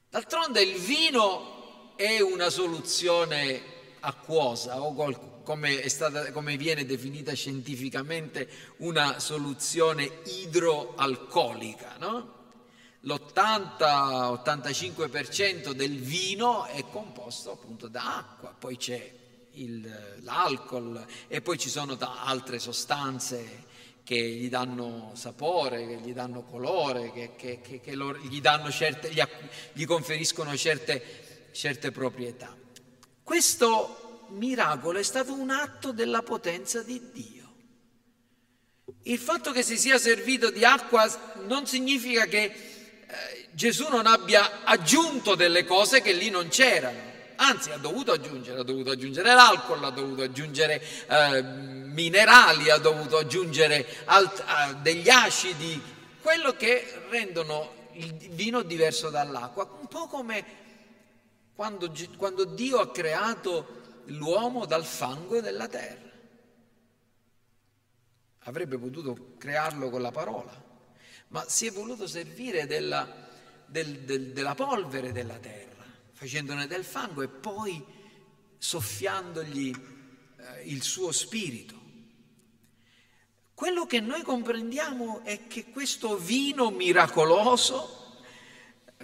D'altronde 0.09 0.62
il 0.62 0.78
vino 0.78 1.94
è 1.96 2.20
una 2.20 2.50
soluzione 2.50 3.74
acquosa 4.00 4.80
o 4.80 4.94
come, 5.42 5.88
stata, 5.88 6.30
come 6.32 6.56
viene 6.56 6.85
definita 6.85 7.32
scientificamente 7.35 8.48
una 8.78 9.18
soluzione 9.18 10.20
idroalcolica, 10.24 11.96
no? 11.98 12.35
L'80-85% 13.00 15.70
del 15.70 15.98
vino 15.98 16.64
è 16.64 16.85
composto 16.90 17.52
appunto 17.52 17.88
da 17.88 18.16
acqua, 18.16 18.54
poi 18.59 18.76
c'è 18.76 19.12
il, 19.57 20.19
l'alcol 20.21 21.05
e 21.29 21.40
poi 21.40 21.59
ci 21.59 21.69
sono 21.69 21.97
altre 21.99 22.59
sostanze 22.59 23.64
che 24.03 24.16
gli 24.16 24.49
danno 24.49 25.12
sapore, 25.14 25.87
che 25.87 25.97
gli 25.97 26.12
danno 26.12 26.42
colore, 26.42 27.11
che, 27.12 27.33
che, 27.37 27.61
che, 27.61 27.81
che 27.81 27.95
loro, 27.95 28.19
gli, 28.19 28.40
certe, 28.71 29.11
gli, 29.11 29.21
gli, 29.73 29.85
conferiscono 29.85 30.57
certe, 30.57 31.49
certe 31.53 31.90
proprietà. 31.90 32.55
Questo 33.23 34.29
miracolo 34.31 35.01
è 35.01 35.03
stato 35.03 35.33
un 35.33 35.51
atto 35.51 35.90
della 35.90 36.23
potenza 36.23 36.83
di 36.83 37.11
Dio. 37.12 37.35
Il 39.03 39.19
fatto 39.19 39.51
che 39.51 39.62
si 39.62 39.77
sia 39.77 39.99
servito 39.99 40.51
di 40.51 40.64
acqua 40.64 41.35
non 41.47 41.66
significa 41.66 42.27
che 42.27 42.45
eh, 42.45 42.55
Gesù 43.51 43.88
non 43.88 44.07
abbia 44.07 44.62
aggiunto 44.64 45.35
delle 45.35 45.64
cose 45.64 46.01
che 46.01 46.12
lì 46.12 46.31
non 46.31 46.47
c'erano 46.47 47.15
anzi 47.37 47.70
ha 47.70 47.77
dovuto 47.77 48.12
aggiungere, 48.12 48.61
ha 48.61 48.62
dovuto 48.62 48.90
aggiungere 48.90 49.35
l'alcol, 49.35 49.85
ha 49.85 49.90
dovuto 49.90 50.22
aggiungere 50.22 50.83
eh, 51.09 51.42
minerali, 51.42 52.70
ha 52.70 52.79
dovuto 52.79 53.18
aggiungere 53.18 53.87
alt- 54.07 54.40
eh, 54.40 54.75
degli 54.77 55.09
acidi, 55.09 55.81
quello 56.20 56.53
che 56.53 57.03
rendono 57.11 57.85
il 57.92 58.12
vino 58.31 58.62
diverso 58.62 59.11
dall'acqua, 59.11 59.79
un 59.81 59.87
po' 59.87 60.07
come 60.07 60.44
quando, 61.55 61.92
quando 62.16 62.44
Dio 62.44 62.79
ha 62.79 62.90
creato 62.90 64.03
l'uomo 64.07 64.66
dal 64.66 64.85
fango 64.85 65.40
della 65.40 65.68
terra. 65.68 66.05
Avrebbe 68.40 68.79
potuto 68.79 69.35
crearlo 69.38 69.90
con 69.90 70.03
la 70.03 70.11
parola, 70.11 70.53
ma 71.29 71.44
si 71.49 71.66
è 71.66 71.72
voluto 71.72 72.07
servire 72.07 72.66
della, 72.66 73.09
del, 73.66 74.01
del, 74.01 74.33
della 74.33 74.55
polvere 74.55 75.12
della 75.12 75.38
terra 75.38 75.75
facendone 76.16 76.66
del 76.66 76.83
fango 76.83 77.20
e 77.20 77.29
poi 77.29 77.85
soffiandogli 78.57 79.70
eh, 79.70 80.62
il 80.64 80.83
suo 80.83 81.12
spirito. 81.12 81.74
Quello 83.52 83.85
che 83.85 84.00
noi 84.00 84.22
comprendiamo 84.22 85.20
è 85.24 85.46
che 85.46 85.66
questo 85.66 86.16
vino 86.16 86.70
miracoloso, 86.70 88.22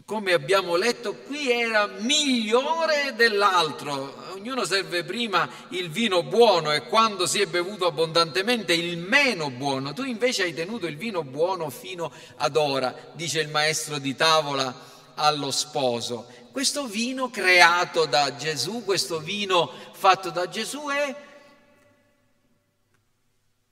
come 0.06 0.32
abbiamo 0.32 0.76
letto 0.76 1.14
qui, 1.14 1.50
era 1.50 1.86
migliore 1.86 3.12
dell'altro. 3.14 4.32
Ognuno 4.32 4.64
serve 4.64 5.04
prima 5.04 5.46
il 5.68 5.90
vino 5.90 6.22
buono 6.22 6.72
e 6.72 6.86
quando 6.86 7.26
si 7.26 7.42
è 7.42 7.46
bevuto 7.46 7.86
abbondantemente 7.86 8.72
il 8.72 8.96
meno 8.96 9.50
buono. 9.50 9.92
Tu 9.92 10.04
invece 10.04 10.44
hai 10.44 10.54
tenuto 10.54 10.86
il 10.86 10.96
vino 10.96 11.22
buono 11.24 11.68
fino 11.68 12.10
ad 12.36 12.56
ora, 12.56 13.10
dice 13.12 13.40
il 13.40 13.48
maestro 13.48 13.98
di 13.98 14.14
tavola 14.14 14.90
allo 15.14 15.50
sposo. 15.50 16.40
Questo 16.52 16.86
vino 16.86 17.30
creato 17.30 18.04
da 18.04 18.36
Gesù, 18.36 18.84
questo 18.84 19.20
vino 19.20 19.72
fatto 19.92 20.28
da 20.28 20.46
Gesù 20.50 20.86
è 20.88 21.16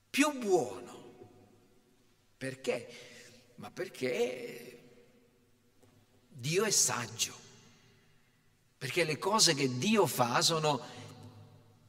più 0.09 0.35
buono. 0.39 0.79
Perché? 2.35 2.87
Ma 3.57 3.69
perché 3.69 4.79
Dio 6.27 6.63
è 6.63 6.71
saggio. 6.71 7.33
Perché 8.79 9.03
le 9.03 9.19
cose 9.19 9.53
che 9.53 9.77
Dio 9.77 10.07
fa 10.07 10.41
sono 10.41 10.81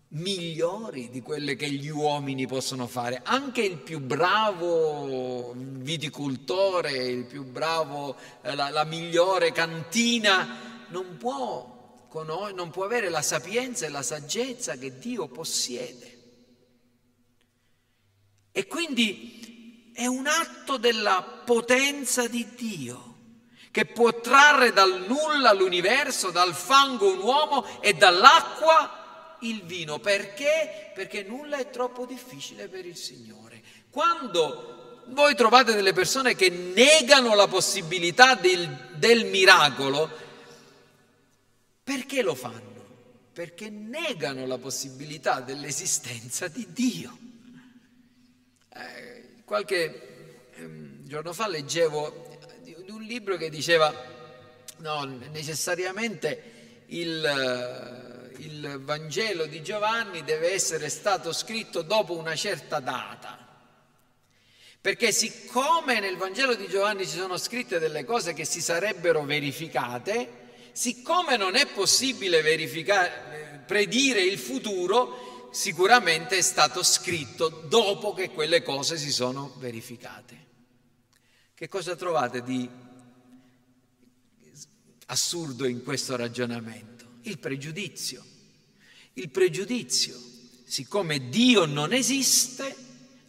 migliori 0.09 1.09
di 1.09 1.23
quelle 1.23 1.57
che 1.57 1.71
gli 1.71 1.89
uomini 1.89 2.47
possono 2.47 2.87
fare. 2.87 3.23
Anche 3.25 3.63
il 3.63 3.79
più 3.79 3.99
bravo 3.99 5.55
viticoltore, 5.57 6.93
il 6.93 7.25
più 7.25 7.45
bravo, 7.45 8.15
eh, 8.43 8.55
la, 8.55 8.69
la 8.69 8.85
migliore 8.85 9.53
cantina, 9.53 10.72
non 10.93 11.17
può, 11.17 12.09
non 12.55 12.71
può 12.71 12.85
avere 12.85 13.09
la 13.09 13.23
sapienza 13.23 13.87
e 13.87 13.89
la 13.89 14.03
saggezza 14.03 14.77
che 14.77 14.99
Dio 14.99 15.27
possiede. 15.27 16.21
E 18.53 18.67
quindi 18.67 19.91
è 19.95 20.07
un 20.07 20.27
atto 20.27 20.77
della 20.77 21.23
potenza 21.45 22.29
di 22.29 22.47
Dio 22.55 23.11
che 23.71 23.87
può 23.87 24.21
trarre 24.21 24.73
dal 24.73 25.07
nulla 25.07 25.55
l'universo, 25.55 26.31
dal 26.31 26.55
fango 26.55 27.11
un 27.11 27.19
uomo 27.21 27.81
e 27.81 27.95
dall'acqua 27.95 29.39
il 29.41 29.63
vino. 29.63 29.99
Perché? 29.99 30.93
Perché 30.95 31.23
nulla 31.23 31.57
è 31.57 31.71
troppo 31.71 32.05
difficile 32.05 32.69
per 32.69 32.85
il 32.85 32.97
Signore. 32.97 33.63
Quando 33.91 35.01
voi 35.07 35.35
trovate 35.35 35.75
delle 35.75 35.95
persone 35.95 36.35
che 36.35 36.51
negano 36.51 37.35
la 37.35 37.49
possibilità 37.49 38.35
del, 38.35 38.69
del 38.95 39.25
miracolo, 39.25 40.11
perché 41.93 42.23
lo 42.23 42.35
fanno? 42.35 42.71
Perché 43.35 43.69
negano 43.69 44.47
la 44.47 44.57
possibilità 44.57 45.41
dell'esistenza 45.41 46.49
di 46.49 46.67
Dio. 46.73 47.19
Eh, 48.75 49.43
qualche 49.45 50.49
eh, 50.55 51.05
giorno 51.05 51.35
fa 51.35 51.49
leggevo 51.49 52.39
di, 52.63 52.75
di 52.83 52.91
un 52.91 53.03
libro 53.03 53.37
che 53.37 53.51
diceva 53.51 53.93
no, 54.79 55.05
necessariamente 55.05 56.85
il 56.87 58.11
il 58.39 58.81
Vangelo 58.81 59.47
di 59.47 59.63
Giovanni 59.63 60.25
deve 60.25 60.53
essere 60.53 60.89
stato 60.89 61.33
scritto 61.33 61.83
dopo 61.83 62.17
una 62.17 62.35
certa 62.35 62.81
data. 62.81 63.39
Perché 64.81 65.13
siccome 65.13 66.01
nel 66.01 66.17
Vangelo 66.17 66.57
di 66.57 66.67
Giovanni 66.67 67.07
ci 67.07 67.17
sono 67.17 67.37
scritte 67.37 67.79
delle 67.79 68.05
cose 68.05 68.33
che 68.33 68.45
si 68.45 68.61
sarebbero 68.61 69.23
verificate, 69.23 70.42
siccome 70.73 71.37
non 71.37 71.55
è 71.55 71.67
possibile 71.67 72.43
predire 73.67 74.23
il 74.23 74.39
futuro, 74.39 75.51
sicuramente 75.53 76.39
è 76.39 76.43
stato 76.43 76.83
scritto 76.83 77.49
dopo 77.49 78.15
che 78.15 78.31
quelle 78.31 78.63
cose 78.63 78.97
si 78.97 79.13
sono 79.13 79.55
verificate. 79.59 80.41
Che 81.55 81.69
cosa 81.69 81.95
trovate 81.95 82.43
di 82.43 82.69
assurdo 85.07 85.67
in 85.67 85.85
questo 85.85 86.17
ragionamento? 86.17 87.19
Il 87.23 87.39
pregiudizio. 87.39 88.25
Il 89.15 89.29
pregiudizio, 89.29 90.19
siccome 90.65 91.29
Dio 91.29 91.67
non 91.67 91.93
esiste, 91.93 92.75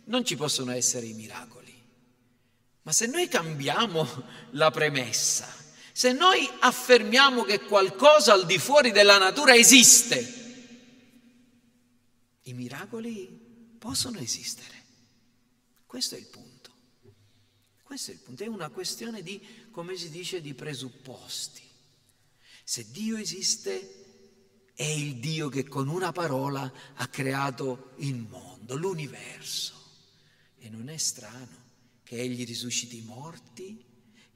non 0.05 0.23
ci 0.23 0.35
possono 0.35 0.71
essere 0.71 1.05
i 1.05 1.13
miracoli. 1.13 1.73
Ma 2.83 2.91
se 2.91 3.05
noi 3.05 3.27
cambiamo 3.27 4.07
la 4.51 4.71
premessa, 4.71 5.62
se 5.95 6.11
noi 6.11 6.49
affermiamo 6.59 7.43
che 7.43 7.61
qualcosa 7.61 8.33
al 8.33 8.47
di 8.47 8.57
fuori 8.57 8.89
della 8.89 9.19
natura 9.19 9.55
esiste, 9.55 10.41
i 12.41 12.53
miracoli 12.53 13.27
possono 13.77 14.17
esistere. 14.17 14.83
Questo 15.85 16.15
è 16.15 16.17
il 16.17 16.25
punto. 16.25 16.71
Questo 17.83 18.09
è 18.09 18.15
il 18.15 18.21
punto. 18.21 18.43
È 18.43 18.47
una 18.47 18.69
questione 18.69 19.21
di, 19.21 19.39
come 19.69 19.95
si 19.95 20.09
dice, 20.09 20.41
di 20.41 20.55
presupposti. 20.55 21.61
Se 22.63 22.89
Dio 22.89 23.15
esiste, 23.17 24.71
è 24.73 24.83
il 24.83 25.17
Dio 25.17 25.47
che 25.49 25.65
con 25.65 25.87
una 25.89 26.11
parola 26.11 26.73
ha 26.95 27.07
creato 27.07 27.91
il 27.97 28.15
mondo, 28.15 28.75
l'universo. 28.75 29.73
E 30.57 30.69
non 30.69 30.89
è 30.89 30.97
strano 30.97 31.61
che 32.01 32.19
Egli 32.19 32.45
risusciti 32.45 32.97
i 32.97 33.01
morti, 33.01 33.92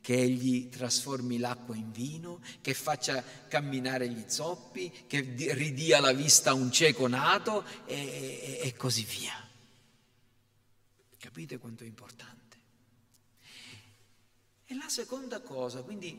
che 0.07 0.21
Egli 0.21 0.69
trasformi 0.69 1.37
l'acqua 1.37 1.75
in 1.75 1.91
vino, 1.91 2.39
che 2.61 2.73
faccia 2.73 3.21
camminare 3.49 4.07
gli 4.07 4.23
zoppi, 4.27 4.89
che 5.05 5.19
ridia 5.19 5.99
la 5.99 6.13
vista 6.13 6.51
a 6.51 6.53
un 6.53 6.71
cieco 6.71 7.07
nato 7.07 7.65
e, 7.83 7.93
e, 7.93 8.59
e 8.63 8.75
così 8.77 9.03
via. 9.03 9.33
Capite 11.19 11.57
quanto 11.57 11.83
è 11.83 11.87
importante? 11.87 12.57
E 14.65 14.75
la 14.75 14.87
seconda 14.87 15.41
cosa, 15.41 15.81
quindi 15.81 16.17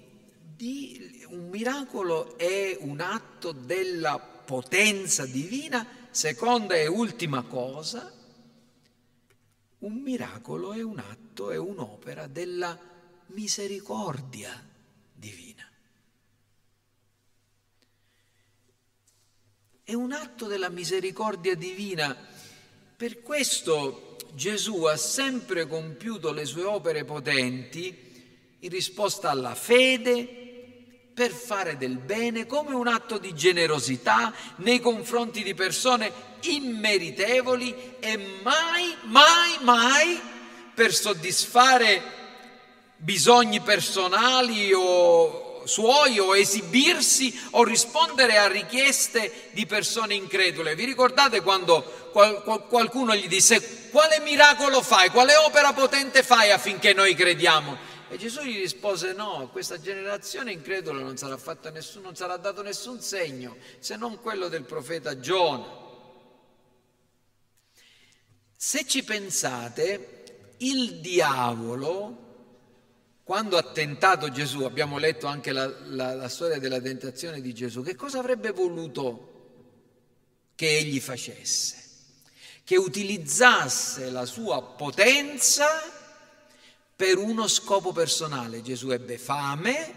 di, 0.54 1.24
un 1.28 1.48
miracolo 1.48 2.36
è 2.36 2.76
un 2.80 3.00
atto 3.00 3.52
della 3.52 4.18
potenza 4.18 5.24
divina, 5.24 6.10
seconda 6.10 6.74
e 6.74 6.86
ultima 6.88 7.40
cosa, 7.40 8.12
un 9.78 9.94
miracolo 9.94 10.74
è 10.74 10.82
un 10.82 10.98
atto, 10.98 11.50
è 11.50 11.56
un'opera 11.56 12.26
della 12.26 12.96
misericordia 13.28 14.64
divina. 15.12 15.66
È 19.82 19.94
un 19.94 20.12
atto 20.12 20.46
della 20.46 20.68
misericordia 20.68 21.54
divina. 21.54 22.16
Per 22.96 23.22
questo 23.22 24.16
Gesù 24.34 24.84
ha 24.84 24.96
sempre 24.96 25.66
compiuto 25.66 26.32
le 26.32 26.44
sue 26.44 26.64
opere 26.64 27.04
potenti 27.04 28.06
in 28.60 28.68
risposta 28.68 29.30
alla 29.30 29.54
fede, 29.54 30.46
per 31.18 31.32
fare 31.32 31.76
del 31.76 31.98
bene 31.98 32.46
come 32.46 32.76
un 32.76 32.86
atto 32.86 33.18
di 33.18 33.34
generosità 33.34 34.32
nei 34.56 34.78
confronti 34.78 35.42
di 35.42 35.52
persone 35.52 36.12
immeritevoli 36.42 37.74
e 37.98 38.16
mai, 38.16 38.94
mai, 39.02 39.56
mai 39.62 40.20
per 40.72 40.94
soddisfare 40.94 42.17
bisogni 42.98 43.60
personali 43.60 44.72
o 44.74 45.62
suoi 45.64 46.18
o 46.18 46.34
esibirsi 46.34 47.38
o 47.50 47.62
rispondere 47.62 48.38
a 48.38 48.48
richieste 48.48 49.50
di 49.52 49.66
persone 49.66 50.14
incredule. 50.14 50.74
Vi 50.74 50.84
ricordate 50.84 51.42
quando 51.42 51.82
qualcuno 52.68 53.14
gli 53.14 53.28
disse 53.28 53.90
quale 53.90 54.20
miracolo 54.20 54.82
fai, 54.82 55.10
quale 55.10 55.36
opera 55.36 55.72
potente 55.72 56.22
fai 56.22 56.50
affinché 56.50 56.92
noi 56.92 57.14
crediamo? 57.14 57.96
E 58.10 58.16
Gesù 58.16 58.40
gli 58.40 58.58
rispose: 58.58 59.12
No, 59.12 59.48
questa 59.52 59.78
generazione 59.78 60.52
incredula 60.52 61.00
non 61.00 61.16
sarà, 61.18 61.38
nessun, 61.70 62.02
non 62.02 62.16
sarà 62.16 62.36
dato 62.38 62.62
nessun 62.62 63.00
segno 63.00 63.56
se 63.78 63.96
non 63.96 64.20
quello 64.20 64.48
del 64.48 64.64
profeta 64.64 65.20
Giona. 65.20 65.86
Se 68.56 68.86
ci 68.86 69.04
pensate, 69.04 70.54
il 70.58 71.00
diavolo, 71.00 72.27
quando 73.28 73.58
ha 73.58 73.62
tentato 73.62 74.30
Gesù, 74.30 74.62
abbiamo 74.62 74.96
letto 74.96 75.26
anche 75.26 75.52
la, 75.52 75.70
la, 75.88 76.14
la 76.14 76.28
storia 76.30 76.58
della 76.58 76.80
tentazione 76.80 77.42
di 77.42 77.52
Gesù, 77.52 77.82
che 77.82 77.94
cosa 77.94 78.20
avrebbe 78.20 78.52
voluto 78.52 79.32
che 80.54 80.78
egli 80.78 80.98
facesse? 80.98 81.76
Che 82.64 82.78
utilizzasse 82.78 84.08
la 84.08 84.24
sua 84.24 84.62
potenza 84.62 85.66
per 86.96 87.18
uno 87.18 87.48
scopo 87.48 87.92
personale. 87.92 88.62
Gesù 88.62 88.88
ebbe 88.92 89.18
fame 89.18 89.94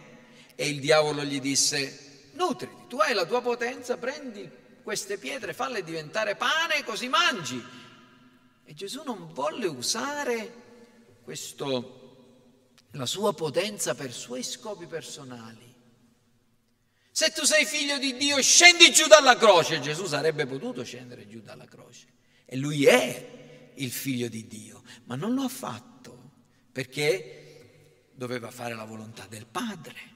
e 0.53 0.67
il 0.67 0.81
diavolo 0.81 1.23
gli 1.23 1.39
disse, 1.39 2.31
nutriti, 2.33 2.87
tu 2.89 2.97
hai 2.97 3.13
la 3.13 3.25
tua 3.25 3.39
potenza, 3.39 3.95
prendi 3.95 4.51
queste 4.83 5.17
pietre, 5.17 5.53
falle 5.53 5.85
diventare 5.85 6.35
pane 6.35 6.83
così 6.83 7.07
mangi. 7.07 7.63
E 8.65 8.73
Gesù 8.73 9.03
non 9.05 9.31
volle 9.31 9.67
usare 9.67 10.53
questo, 11.23 12.00
la 12.91 13.05
sua 13.05 13.33
potenza 13.33 13.95
per 13.95 14.11
suoi 14.11 14.43
scopi 14.43 14.85
personali. 14.85 15.69
Se 17.11 17.31
tu 17.31 17.43
sei 17.43 17.65
figlio 17.65 17.97
di 17.97 18.15
Dio, 18.15 18.41
scendi 18.41 18.91
giù 18.91 19.07
dalla 19.07 19.35
croce. 19.35 19.81
Gesù 19.81 20.05
sarebbe 20.05 20.45
potuto 20.45 20.83
scendere 20.83 21.27
giù 21.27 21.41
dalla 21.41 21.65
croce. 21.65 22.07
E 22.45 22.55
lui 22.55 22.85
è 22.85 23.71
il 23.75 23.91
figlio 23.91 24.27
di 24.27 24.47
Dio, 24.47 24.83
ma 25.05 25.15
non 25.15 25.33
lo 25.33 25.43
ha 25.43 25.49
fatto 25.49 25.91
perché 26.71 28.09
doveva 28.13 28.49
fare 28.49 28.75
la 28.75 28.85
volontà 28.85 29.25
del 29.27 29.45
Padre. 29.45 30.09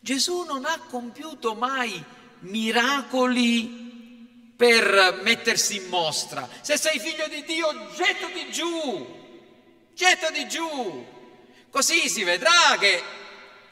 Gesù 0.00 0.44
non 0.44 0.64
ha 0.64 0.78
compiuto 0.88 1.54
mai 1.54 2.02
miracoli 2.40 4.52
per 4.56 5.20
mettersi 5.22 5.76
in 5.76 5.88
mostra. 5.88 6.48
Se 6.60 6.76
sei 6.76 6.98
figlio 6.98 7.28
di 7.28 7.42
Dio, 7.44 7.68
gettati 7.94 8.50
giù, 8.50 9.06
gettati 9.94 10.48
giù. 10.48 11.12
Così 11.74 12.08
si 12.08 12.22
vedrà 12.22 12.76
che 12.78 13.02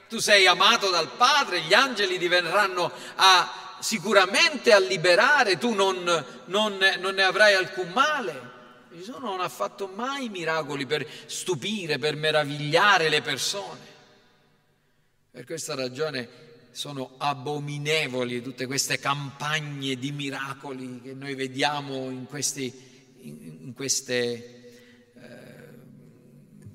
tu 0.08 0.18
sei 0.18 0.44
amato 0.48 0.90
dal 0.90 1.12
Padre, 1.16 1.60
gli 1.60 1.72
angeli 1.72 2.18
ti 2.18 2.26
verranno 2.26 2.90
a, 3.14 3.76
sicuramente 3.78 4.72
a 4.72 4.80
liberare, 4.80 5.56
tu 5.56 5.72
non, 5.72 6.02
non, 6.46 6.78
non 6.98 7.14
ne 7.14 7.22
avrai 7.22 7.54
alcun 7.54 7.90
male. 7.90 8.50
Gesù 8.90 9.20
non 9.20 9.40
ha 9.40 9.48
fatto 9.48 9.86
mai 9.94 10.28
miracoli 10.30 10.84
per 10.84 11.06
stupire, 11.26 11.98
per 11.98 12.16
meravigliare 12.16 13.08
le 13.08 13.22
persone. 13.22 13.86
Per 15.30 15.44
questa 15.44 15.76
ragione 15.76 16.28
sono 16.72 17.14
abominevoli 17.18 18.42
tutte 18.42 18.66
queste 18.66 18.98
campagne 18.98 19.94
di 19.94 20.10
miracoli 20.10 21.00
che 21.04 21.14
noi 21.14 21.36
vediamo 21.36 22.10
in, 22.10 22.26
questi, 22.26 22.64
in 23.20 23.72
queste 23.76 24.14
eh, 24.14 24.61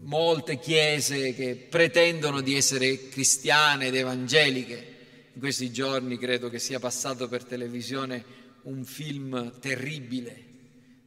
molte 0.07 0.57
chiese 0.59 1.33
che 1.33 1.55
pretendono 1.55 2.41
di 2.41 2.55
essere 2.55 3.09
cristiane 3.09 3.87
ed 3.87 3.95
evangeliche. 3.95 4.95
In 5.33 5.39
questi 5.39 5.71
giorni 5.71 6.17
credo 6.17 6.49
che 6.49 6.59
sia 6.59 6.79
passato 6.79 7.27
per 7.27 7.43
televisione 7.43 8.23
un 8.63 8.83
film 8.83 9.59
terribile 9.59 10.45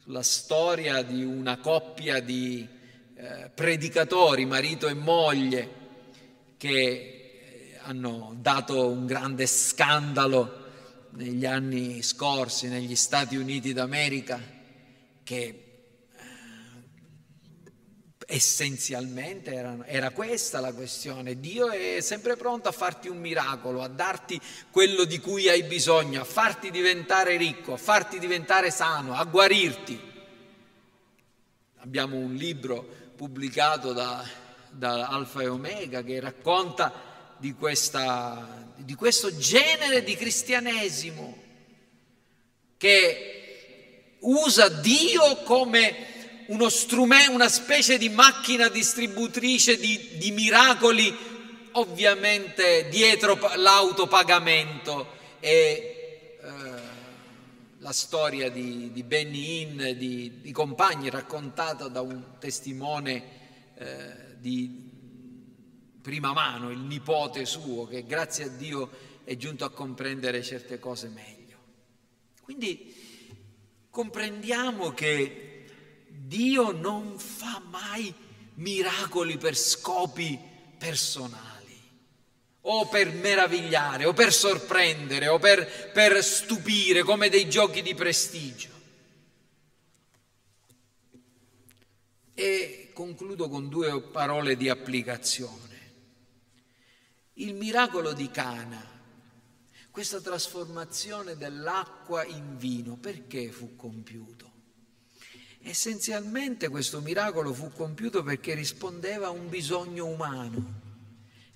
la 0.05 0.23
storia 0.23 1.03
di 1.03 1.23
una 1.23 1.59
coppia 1.59 2.21
di 2.21 2.67
eh, 3.15 3.51
predicatori, 3.55 4.45
marito 4.45 4.89
e 4.89 4.95
moglie, 4.95 5.79
che 6.57 6.71
eh, 6.71 7.79
hanno 7.83 8.35
dato 8.41 8.89
un 8.89 9.07
grande 9.07 9.47
scandalo 9.47 10.59
negli 11.11 11.47
anni 11.47 12.03
scorsi 12.03 12.69
negli 12.69 12.97
Stati 12.97 13.37
Uniti 13.37 13.73
d'America, 13.73 14.41
che 15.23 15.70
essenzialmente 18.31 19.53
era, 19.53 19.77
era, 19.87 20.11
questa 20.11 20.61
la 20.61 20.73
questione. 20.73 21.41
Dio 21.41 21.69
è 21.71 22.01
sempre 22.01 22.37
pronto 22.37 22.69
a 22.69 22.73
farti 22.73 23.09
un 23.09 23.19
miracolo, 23.19 23.83
a 23.83 23.89
darti 23.89 24.41
quello 24.71 25.05
di 25.05 25.19
cui 25.19 25.49
hai 25.49 25.65
bisogno, 25.65 26.21
a 26.21 26.25
farti 26.25 26.71
diventare 26.71 27.37
ricco, 27.37 27.73
a 27.73 27.77
farti 27.77 28.19
diventare 28.19 28.71
sano, 28.71 29.15
a 29.15 29.25
guarirti. 29.25 30.09
Abbiamo 31.79 32.17
un 32.17 32.35
libro 32.35 32.87
pubblicato 33.17 33.93
da, 33.93 34.25
da 34.71 35.09
Alfa 35.09 35.43
e 35.43 35.49
Omega 35.49 36.03
che 36.03 36.21
racconta 36.21 36.93
di, 37.37 37.55
questa, 37.55 38.73
di 38.77 38.95
questo 38.95 39.37
genere 39.37 40.05
di 40.05 40.15
cristianesimo 40.15 41.43
che 42.77 44.17
usa 44.21 44.69
Dio 44.69 45.37
come 45.39 46.20
una 46.53 47.49
specie 47.49 47.99
di 47.99 48.09
macchina 48.09 48.69
distributrice 48.69 49.79
di, 49.79 50.17
di 50.19 50.31
miracoli, 50.31 51.17
ovviamente 51.73 52.89
dietro 52.89 53.39
l'autopagamento 53.57 55.19
e 55.41 56.01
la 57.81 57.93
storia 57.93 58.51
di, 58.51 58.93
di 58.93 59.03
Benny 59.03 59.63
Hinn, 59.63 59.83
di, 59.97 60.41
di, 60.41 60.53
compagni, 60.53 61.09
raccontata 61.09 61.89
da 61.89 62.03
un 62.03 62.39
testimone 62.39 63.25
eh, 63.75 64.37
di 64.39 64.89
prima 66.03 66.33
mano, 66.33 66.71
il 66.71 66.79
nipote 66.79 67.47
suo, 67.47 67.87
che 67.87 68.05
grazie 68.05 68.45
a 68.45 68.49
Dio 68.49 68.91
è 69.25 69.35
giunto 69.37 69.65
a 69.65 69.71
comprendere 69.71 70.43
certe 70.43 70.79
cose 70.79 71.09
meglio. 71.09 71.57
Quindi 72.43 72.95
comprendiamo 73.89 74.91
che 74.91 75.50
Dio 76.31 76.71
non 76.71 77.19
fa 77.19 77.61
mai 77.71 78.15
miracoli 78.55 79.37
per 79.37 79.57
scopi 79.57 80.39
personali 80.79 81.49
o 82.61 82.87
per 82.87 83.13
meravigliare, 83.13 84.05
o 84.05 84.13
per 84.13 84.33
sorprendere, 84.33 85.27
o 85.27 85.41
per, 85.41 85.91
per 85.91 86.23
stupire, 86.23 87.03
come 87.03 87.31
dei 87.31 87.51
giochi 87.51 87.83
di 87.83 87.97
prestigio. 87.97 88.69
E 92.33 92.93
concludo 92.95 93.49
con 93.49 93.69
due 93.69 94.01
parole 94.01 94.57
di 94.57 94.69
applicazione. 94.69 95.93
Il 97.35 97.55
miracolo 97.55 98.13
di 98.13 98.31
Cana, 98.31 98.89
questa 99.91 100.21
trasformazione 100.21 101.37
dell'acqua 101.37 102.25
in 102.25 102.57
vino, 102.57 102.95
perché 102.95 103.51
fu 103.51 103.75
compiuto? 103.75 104.50
Essenzialmente 105.63 106.69
questo 106.69 107.01
miracolo 107.01 107.53
fu 107.53 107.71
compiuto 107.71 108.23
perché 108.23 108.55
rispondeva 108.55 109.27
a 109.27 109.31
un 109.31 109.49
bisogno 109.49 110.07
umano 110.07 110.81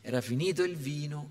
era 0.07 0.21
finito 0.21 0.63
il 0.65 0.77
vino 0.77 1.31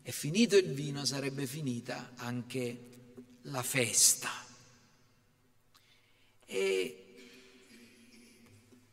e 0.00 0.10
finito 0.10 0.56
il 0.56 0.72
vino 0.72 1.04
sarebbe 1.04 1.46
finita 1.46 2.12
anche 2.14 3.12
la 3.42 3.62
festa. 3.62 4.30
E 6.46 7.04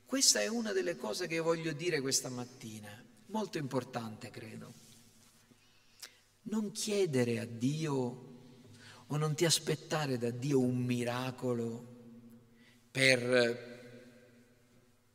questa 0.06 0.42
è 0.42 0.48
una 0.48 0.74
delle 0.74 0.98
cose 0.98 1.28
che 1.28 1.40
voglio 1.40 1.72
dire 1.72 2.02
questa 2.02 2.28
mattina, 2.28 2.90
molto 3.28 3.58
importante 3.58 4.30
credo. 4.30 4.74
Non 6.42 6.74
chiedere 6.74 7.40
a 7.40 7.46
Dio 7.46 7.94
o 9.08 9.16
non 9.16 9.34
ti 9.34 9.46
aspettare 9.46 10.18
da 10.18 10.30
Dio 10.30 10.60
un 10.60 10.84
miracolo 10.84 11.93
per 12.94 13.72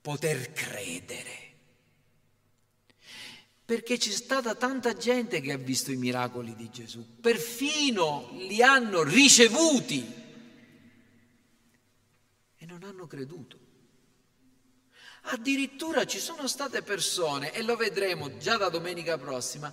poter 0.02 0.52
credere 0.52 1.46
perché 3.68 3.98
c'è 3.98 4.12
stata 4.12 4.54
tanta 4.54 4.96
gente 4.96 5.42
che 5.42 5.52
ha 5.52 5.58
visto 5.58 5.92
i 5.92 5.96
miracoli 5.96 6.56
di 6.56 6.70
Gesù, 6.70 7.20
perfino 7.20 8.30
li 8.32 8.62
hanno 8.62 9.02
ricevuti 9.02 10.10
e 12.56 12.64
non 12.64 12.82
hanno 12.82 13.06
creduto. 13.06 13.58
Addirittura 15.24 16.06
ci 16.06 16.18
sono 16.18 16.46
state 16.46 16.80
persone, 16.80 17.52
e 17.52 17.62
lo 17.62 17.76
vedremo 17.76 18.38
già 18.38 18.56
da 18.56 18.70
domenica 18.70 19.18
prossima, 19.18 19.70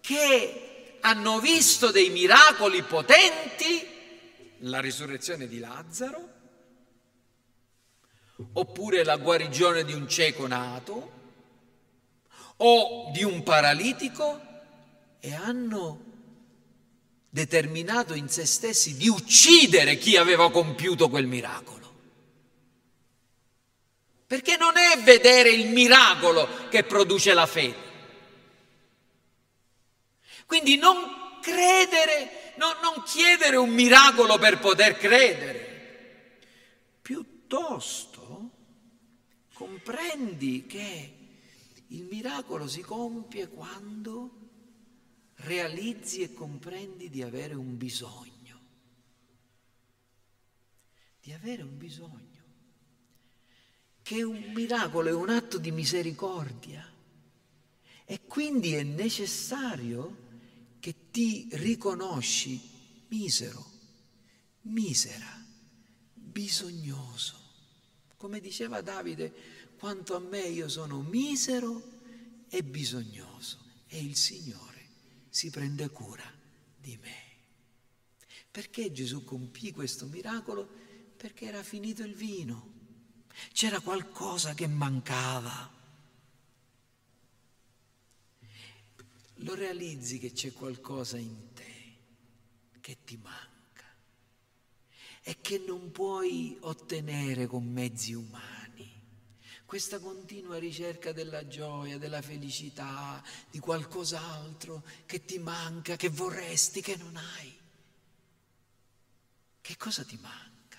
che 0.00 0.98
hanno 1.00 1.40
visto 1.40 1.90
dei 1.90 2.10
miracoli 2.10 2.84
potenti, 2.84 3.84
la 4.58 4.78
risurrezione 4.78 5.48
di 5.48 5.58
Lazzaro, 5.58 6.41
oppure 8.52 9.04
la 9.04 9.16
guarigione 9.16 9.84
di 9.84 9.92
un 9.92 10.08
cieco 10.08 10.46
nato, 10.46 11.20
o 12.56 13.10
di 13.12 13.24
un 13.24 13.42
paralitico, 13.42 14.40
e 15.20 15.34
hanno 15.34 16.10
determinato 17.28 18.14
in 18.14 18.28
se 18.28 18.44
stessi 18.44 18.96
di 18.96 19.08
uccidere 19.08 19.96
chi 19.96 20.16
aveva 20.16 20.50
compiuto 20.50 21.08
quel 21.08 21.26
miracolo. 21.26 21.80
Perché 24.26 24.56
non 24.56 24.76
è 24.76 24.98
vedere 25.02 25.50
il 25.50 25.68
miracolo 25.68 26.48
che 26.68 26.84
produce 26.84 27.32
la 27.34 27.46
fede. 27.46 27.90
Quindi 30.46 30.76
non 30.76 31.38
credere, 31.40 32.52
no, 32.56 32.74
non 32.82 33.02
chiedere 33.04 33.56
un 33.56 33.70
miracolo 33.70 34.38
per 34.38 34.58
poter 34.58 34.96
credere. 34.98 36.40
Piuttosto 37.00 38.11
comprendi 39.62 40.66
che 40.66 41.18
il 41.86 42.02
miracolo 42.06 42.66
si 42.66 42.80
compie 42.80 43.48
quando 43.48 44.40
realizzi 45.34 46.22
e 46.22 46.34
comprendi 46.34 47.08
di 47.08 47.22
avere 47.22 47.54
un 47.54 47.76
bisogno, 47.76 48.60
di 51.20 51.32
avere 51.32 51.62
un 51.62 51.78
bisogno, 51.78 52.42
che 54.02 54.24
un 54.24 54.50
miracolo 54.52 55.08
è 55.08 55.12
un 55.12 55.28
atto 55.28 55.58
di 55.58 55.70
misericordia. 55.70 56.84
E 58.04 58.20
quindi 58.26 58.74
è 58.74 58.82
necessario 58.82 60.30
che 60.80 61.10
ti 61.12 61.46
riconosci 61.52 62.60
misero, 63.06 63.64
misera, 64.62 65.46
bisognoso. 66.12 67.41
Come 68.22 68.38
diceva 68.38 68.80
Davide, 68.82 69.34
quanto 69.76 70.14
a 70.14 70.20
me 70.20 70.42
io 70.42 70.68
sono 70.68 71.00
misero 71.00 71.82
e 72.48 72.62
bisognoso 72.62 73.58
e 73.88 74.00
il 74.00 74.14
Signore 74.14 74.90
si 75.28 75.50
prende 75.50 75.90
cura 75.90 76.22
di 76.76 76.96
me. 77.02 77.20
Perché 78.48 78.92
Gesù 78.92 79.24
compì 79.24 79.72
questo 79.72 80.06
miracolo? 80.06 80.70
Perché 81.16 81.46
era 81.46 81.64
finito 81.64 82.04
il 82.04 82.14
vino, 82.14 82.72
c'era 83.52 83.80
qualcosa 83.80 84.54
che 84.54 84.68
mancava. 84.68 85.68
Lo 89.34 89.54
realizzi 89.54 90.20
che 90.20 90.30
c'è 90.30 90.52
qualcosa 90.52 91.18
in 91.18 91.52
te 91.54 91.96
che 92.80 92.98
ti 93.02 93.16
manca 93.16 93.51
e 95.22 95.38
che 95.40 95.62
non 95.66 95.90
puoi 95.92 96.56
ottenere 96.60 97.46
con 97.46 97.64
mezzi 97.64 98.12
umani 98.12 98.52
questa 99.72 100.00
continua 100.00 100.58
ricerca 100.58 101.12
della 101.12 101.48
gioia, 101.48 101.96
della 101.96 102.20
felicità, 102.20 103.24
di 103.50 103.58
qualcos'altro 103.58 104.84
che 105.06 105.24
ti 105.24 105.38
manca, 105.38 105.96
che 105.96 106.10
vorresti, 106.10 106.82
che 106.82 106.94
non 106.96 107.16
hai. 107.16 107.58
Che 109.62 109.76
cosa 109.78 110.04
ti 110.04 110.18
manca? 110.20 110.78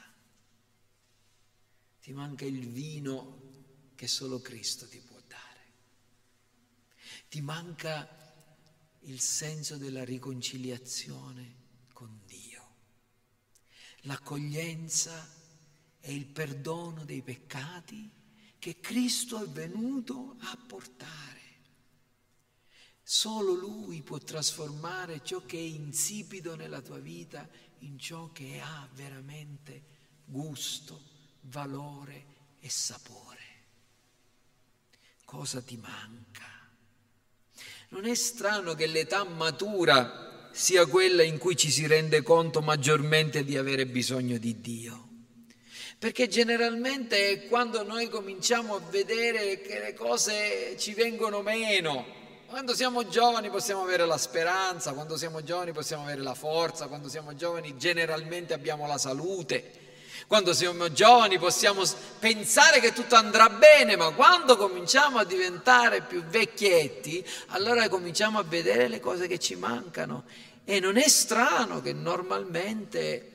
Ti 2.03 2.13
manca 2.13 2.45
il 2.45 2.67
vino 2.67 3.41
che 3.95 4.05
solo 4.07 4.39
Cristo 4.41 4.87
ti 4.87 4.99
può 4.99 5.19
dare. 5.27 5.73
Ti 7.29 7.41
manca 7.41 8.07
il 9.05 9.19
senso 9.19 9.77
della 9.77 10.03
riconciliazione 10.03 11.62
l'accoglienza 14.03 15.29
e 15.99 16.13
il 16.13 16.25
perdono 16.25 17.05
dei 17.05 17.21
peccati 17.21 18.09
che 18.59 18.79
Cristo 18.79 19.43
è 19.43 19.47
venuto 19.47 20.35
a 20.39 20.57
portare. 20.67 21.41
Solo 23.01 23.53
Lui 23.53 24.01
può 24.01 24.17
trasformare 24.17 25.23
ciò 25.23 25.45
che 25.45 25.57
è 25.57 25.61
insipido 25.61 26.55
nella 26.55 26.81
tua 26.81 26.99
vita 26.99 27.47
in 27.79 27.99
ciò 27.99 28.31
che 28.31 28.61
ha 28.61 28.87
veramente 28.93 29.83
gusto, 30.25 31.01
valore 31.41 32.25
e 32.59 32.69
sapore. 32.69 33.41
Cosa 35.25 35.61
ti 35.61 35.77
manca? 35.77 36.45
Non 37.89 38.05
è 38.05 38.15
strano 38.15 38.73
che 38.73 38.87
l'età 38.87 39.23
matura 39.25 40.42
sia 40.53 40.85
quella 40.85 41.23
in 41.23 41.39
cui 41.39 41.57
ci 41.57 41.71
si 41.71 41.87
rende 41.87 42.21
conto 42.21 42.61
maggiormente 42.61 43.43
di 43.43 43.57
avere 43.57 43.87
bisogno 43.87 44.37
di 44.37 44.61
Dio. 44.61 45.07
Perché 45.97 46.27
generalmente 46.27 47.31
è 47.31 47.47
quando 47.47 47.81
noi 47.83 48.07
cominciamo 48.07 48.75
a 48.75 48.81
vedere 48.89 49.61
che 49.61 49.79
le 49.79 49.93
cose 49.95 50.75
ci 50.77 50.93
vengono 50.93 51.41
meno. 51.41 52.05
Quando 52.45 52.75
siamo 52.75 53.07
giovani 53.07 53.49
possiamo 53.49 53.81
avere 53.81 54.05
la 54.05 54.17
speranza, 54.17 54.93
quando 54.93 55.17
siamo 55.17 55.43
giovani 55.43 55.71
possiamo 55.71 56.03
avere 56.03 56.21
la 56.21 56.35
forza, 56.35 56.85
quando 56.87 57.09
siamo 57.09 57.33
giovani 57.33 57.75
generalmente 57.77 58.53
abbiamo 58.53 58.85
la 58.85 58.99
salute. 58.99 59.82
Quando 60.27 60.53
siamo 60.53 60.91
giovani 60.91 61.37
possiamo 61.37 61.83
pensare 62.19 62.79
che 62.79 62.93
tutto 62.93 63.15
andrà 63.15 63.49
bene, 63.49 63.95
ma 63.95 64.11
quando 64.11 64.57
cominciamo 64.57 65.17
a 65.17 65.25
diventare 65.25 66.01
più 66.01 66.23
vecchietti, 66.23 67.25
allora 67.47 67.89
cominciamo 67.89 68.39
a 68.39 68.43
vedere 68.43 68.87
le 68.87 68.99
cose 68.99 69.27
che 69.27 69.37
ci 69.37 69.55
mancano. 69.55 70.25
E 70.63 70.79
non 70.79 70.97
è 70.97 71.07
strano 71.07 71.81
che 71.81 71.93
normalmente 71.93 73.33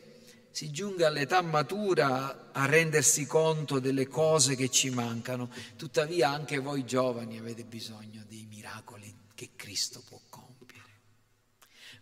si 0.50 0.70
giunga 0.70 1.06
all'età 1.06 1.40
matura 1.42 2.50
a 2.52 2.66
rendersi 2.66 3.26
conto 3.26 3.78
delle 3.78 4.08
cose 4.08 4.56
che 4.56 4.70
ci 4.70 4.90
mancano. 4.90 5.50
Tuttavia 5.76 6.30
anche 6.30 6.58
voi 6.58 6.84
giovani 6.84 7.38
avete 7.38 7.64
bisogno 7.64 8.24
dei 8.26 8.46
miracoli 8.48 9.14
che 9.34 9.50
Cristo 9.54 10.02
può 10.08 10.18
compiere. 10.28 11.00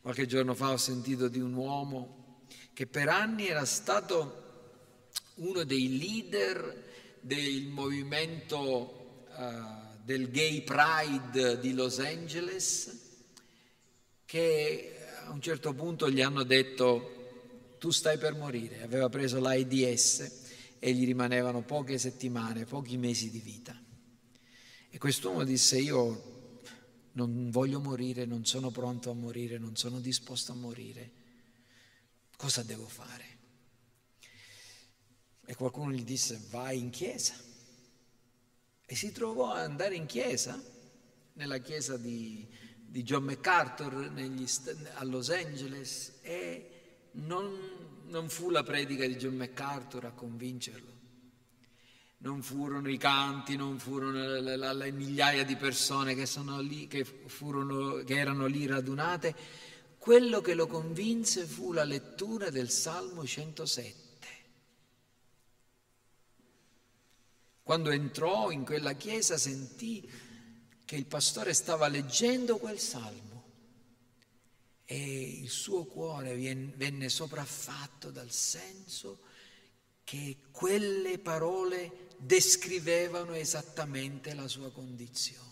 Qualche 0.00 0.26
giorno 0.26 0.54
fa 0.54 0.70
ho 0.70 0.76
sentito 0.78 1.28
di 1.28 1.40
un 1.40 1.52
uomo 1.52 2.44
che 2.72 2.86
per 2.86 3.08
anni 3.08 3.48
era 3.48 3.66
stato 3.66 4.45
uno 5.36 5.64
dei 5.64 5.98
leader 5.98 6.84
del 7.20 7.66
movimento 7.66 9.26
uh, 9.36 10.04
del 10.04 10.30
Gay 10.30 10.62
Pride 10.62 11.58
di 11.58 11.72
Los 11.72 11.98
Angeles, 11.98 13.04
che 14.24 14.96
a 15.24 15.30
un 15.30 15.40
certo 15.40 15.74
punto 15.74 16.10
gli 16.10 16.22
hanno 16.22 16.42
detto 16.44 17.76
tu 17.78 17.90
stai 17.90 18.16
per 18.16 18.34
morire, 18.34 18.82
aveva 18.82 19.08
preso 19.08 19.40
l'AIDS 19.40 20.44
e 20.78 20.92
gli 20.92 21.04
rimanevano 21.04 21.62
poche 21.62 21.98
settimane, 21.98 22.64
pochi 22.64 22.96
mesi 22.96 23.30
di 23.30 23.40
vita. 23.40 23.78
E 24.88 24.98
quest'uomo 24.98 25.44
disse 25.44 25.78
io 25.78 26.34
non 27.12 27.50
voglio 27.50 27.80
morire, 27.80 28.24
non 28.24 28.44
sono 28.44 28.70
pronto 28.70 29.10
a 29.10 29.14
morire, 29.14 29.58
non 29.58 29.76
sono 29.76 30.00
disposto 30.00 30.52
a 30.52 30.54
morire, 30.54 31.10
cosa 32.36 32.62
devo 32.62 32.86
fare? 32.86 33.35
E 35.46 35.54
qualcuno 35.54 35.92
gli 35.92 36.02
disse 36.02 36.40
vai 36.50 36.78
in 36.78 36.90
chiesa. 36.90 37.34
E 38.84 38.94
si 38.94 39.12
trovò 39.12 39.52
ad 39.52 39.64
andare 39.64 39.94
in 39.94 40.06
chiesa, 40.06 40.60
nella 41.34 41.58
chiesa 41.58 41.96
di, 41.96 42.46
di 42.86 43.02
John 43.02 43.24
MacArthur 43.24 44.10
negli, 44.10 44.46
a 44.94 45.04
Los 45.04 45.30
Angeles 45.30 46.18
e 46.22 46.70
non, 47.12 47.52
non 48.06 48.28
fu 48.28 48.50
la 48.50 48.62
predica 48.62 49.06
di 49.06 49.16
John 49.16 49.34
MacArthur 49.34 50.04
a 50.04 50.12
convincerlo, 50.12 50.92
non 52.18 52.42
furono 52.42 52.88
i 52.88 52.96
canti, 52.96 53.56
non 53.56 53.78
furono 53.78 54.40
le, 54.40 54.56
le, 54.56 54.74
le 54.74 54.90
migliaia 54.92 55.44
di 55.44 55.56
persone 55.56 56.14
che, 56.14 56.28
lì, 56.60 56.86
che, 56.86 57.04
furono, 57.04 58.02
che 58.04 58.16
erano 58.16 58.46
lì 58.46 58.66
radunate, 58.66 59.34
quello 59.98 60.40
che 60.40 60.54
lo 60.54 60.66
convinse 60.66 61.44
fu 61.44 61.72
la 61.72 61.84
lettura 61.84 62.50
del 62.50 62.70
Salmo 62.70 63.26
107. 63.26 64.04
Quando 67.66 67.90
entrò 67.90 68.52
in 68.52 68.64
quella 68.64 68.92
chiesa 68.92 69.36
sentì 69.36 70.08
che 70.84 70.94
il 70.94 71.06
pastore 71.06 71.52
stava 71.52 71.88
leggendo 71.88 72.58
quel 72.58 72.78
salmo 72.78 73.42
e 74.84 75.40
il 75.42 75.48
suo 75.48 75.84
cuore 75.84 76.36
venne 76.36 77.08
sopraffatto 77.08 78.12
dal 78.12 78.30
senso 78.30 79.18
che 80.04 80.36
quelle 80.52 81.18
parole 81.18 82.06
descrivevano 82.18 83.34
esattamente 83.34 84.32
la 84.34 84.46
sua 84.46 84.70
condizione. 84.70 85.46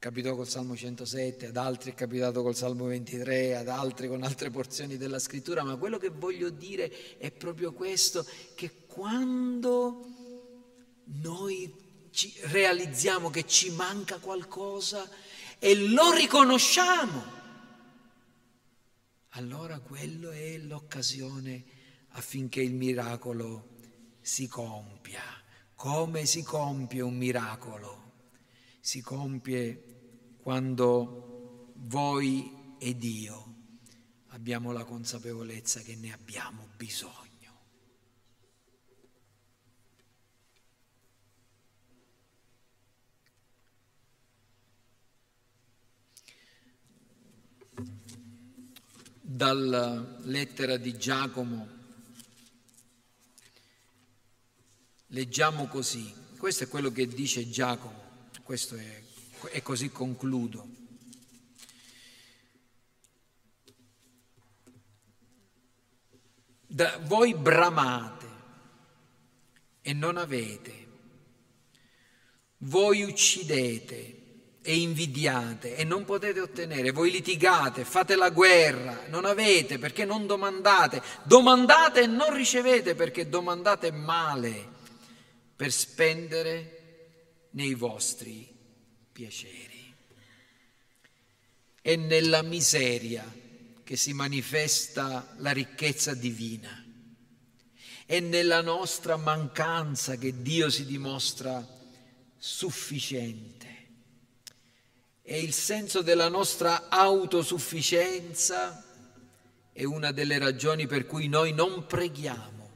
Capitò 0.00 0.36
col 0.36 0.46
Salmo 0.46 0.76
107, 0.76 1.46
ad 1.46 1.56
altri 1.56 1.90
è 1.90 1.94
capitato 1.94 2.42
col 2.42 2.54
Salmo 2.54 2.84
23, 2.86 3.56
ad 3.56 3.68
altri 3.68 4.06
con 4.06 4.22
altre 4.22 4.48
porzioni 4.48 4.96
della 4.96 5.18
scrittura, 5.18 5.64
ma 5.64 5.76
quello 5.76 5.98
che 5.98 6.10
voglio 6.10 6.50
dire 6.50 7.16
è 7.18 7.32
proprio 7.32 7.72
questo, 7.72 8.24
che 8.54 8.86
quando 8.98 10.08
noi 11.04 11.72
realizziamo 12.46 13.30
che 13.30 13.46
ci 13.46 13.70
manca 13.70 14.18
qualcosa 14.18 15.08
e 15.60 15.76
lo 15.86 16.12
riconosciamo, 16.14 17.22
allora 19.28 19.78
quello 19.78 20.32
è 20.32 20.58
l'occasione 20.58 21.64
affinché 22.08 22.60
il 22.60 22.74
miracolo 22.74 23.76
si 24.20 24.48
compia. 24.48 25.22
Come 25.76 26.26
si 26.26 26.42
compie 26.42 27.00
un 27.00 27.16
miracolo? 27.16 28.12
Si 28.80 29.00
compie 29.00 30.38
quando 30.42 31.72
voi 31.76 32.74
ed 32.80 33.04
io 33.04 33.54
abbiamo 34.30 34.72
la 34.72 34.82
consapevolezza 34.82 35.82
che 35.82 35.94
ne 35.94 36.12
abbiamo 36.12 36.66
bisogno. 36.76 37.27
Dalla 49.38 50.16
lettera 50.22 50.76
di 50.78 50.98
Giacomo. 50.98 51.68
Leggiamo 55.06 55.68
così, 55.68 56.12
questo 56.36 56.64
è 56.64 56.68
quello 56.68 56.90
che 56.90 57.06
dice 57.06 57.48
Giacomo, 57.48 58.30
questo 58.42 58.74
è, 58.74 59.02
e 59.52 59.62
così 59.62 59.90
concludo. 59.90 60.68
Da, 66.66 66.98
voi 67.04 67.32
bramate 67.36 68.28
e 69.82 69.92
non 69.92 70.16
avete, 70.16 70.88
voi 72.56 73.04
uccidete 73.04 74.17
e 74.68 74.76
invidiate 74.76 75.76
e 75.76 75.84
non 75.84 76.04
potete 76.04 76.40
ottenere, 76.40 76.90
voi 76.90 77.10
litigate, 77.10 77.86
fate 77.86 78.16
la 78.16 78.28
guerra, 78.28 79.06
non 79.08 79.24
avete 79.24 79.78
perché 79.78 80.04
non 80.04 80.26
domandate, 80.26 81.00
domandate 81.22 82.02
e 82.02 82.06
non 82.06 82.34
ricevete 82.34 82.94
perché 82.94 83.30
domandate 83.30 83.90
male 83.90 84.68
per 85.56 85.72
spendere 85.72 87.46
nei 87.52 87.72
vostri 87.72 88.46
piaceri. 89.10 89.94
È 91.80 91.96
nella 91.96 92.42
miseria 92.42 93.24
che 93.82 93.96
si 93.96 94.12
manifesta 94.12 95.34
la 95.38 95.52
ricchezza 95.52 96.12
divina. 96.12 96.84
È 98.04 98.20
nella 98.20 98.60
nostra 98.60 99.16
mancanza 99.16 100.16
che 100.16 100.42
Dio 100.42 100.68
si 100.68 100.84
dimostra 100.84 101.66
sufficiente. 102.36 103.67
E 105.30 105.40
il 105.40 105.52
senso 105.52 106.00
della 106.00 106.30
nostra 106.30 106.88
autosufficienza 106.88 108.82
è 109.70 109.84
una 109.84 110.10
delle 110.10 110.38
ragioni 110.38 110.86
per 110.86 111.04
cui 111.04 111.28
noi 111.28 111.52
non 111.52 111.84
preghiamo. 111.84 112.70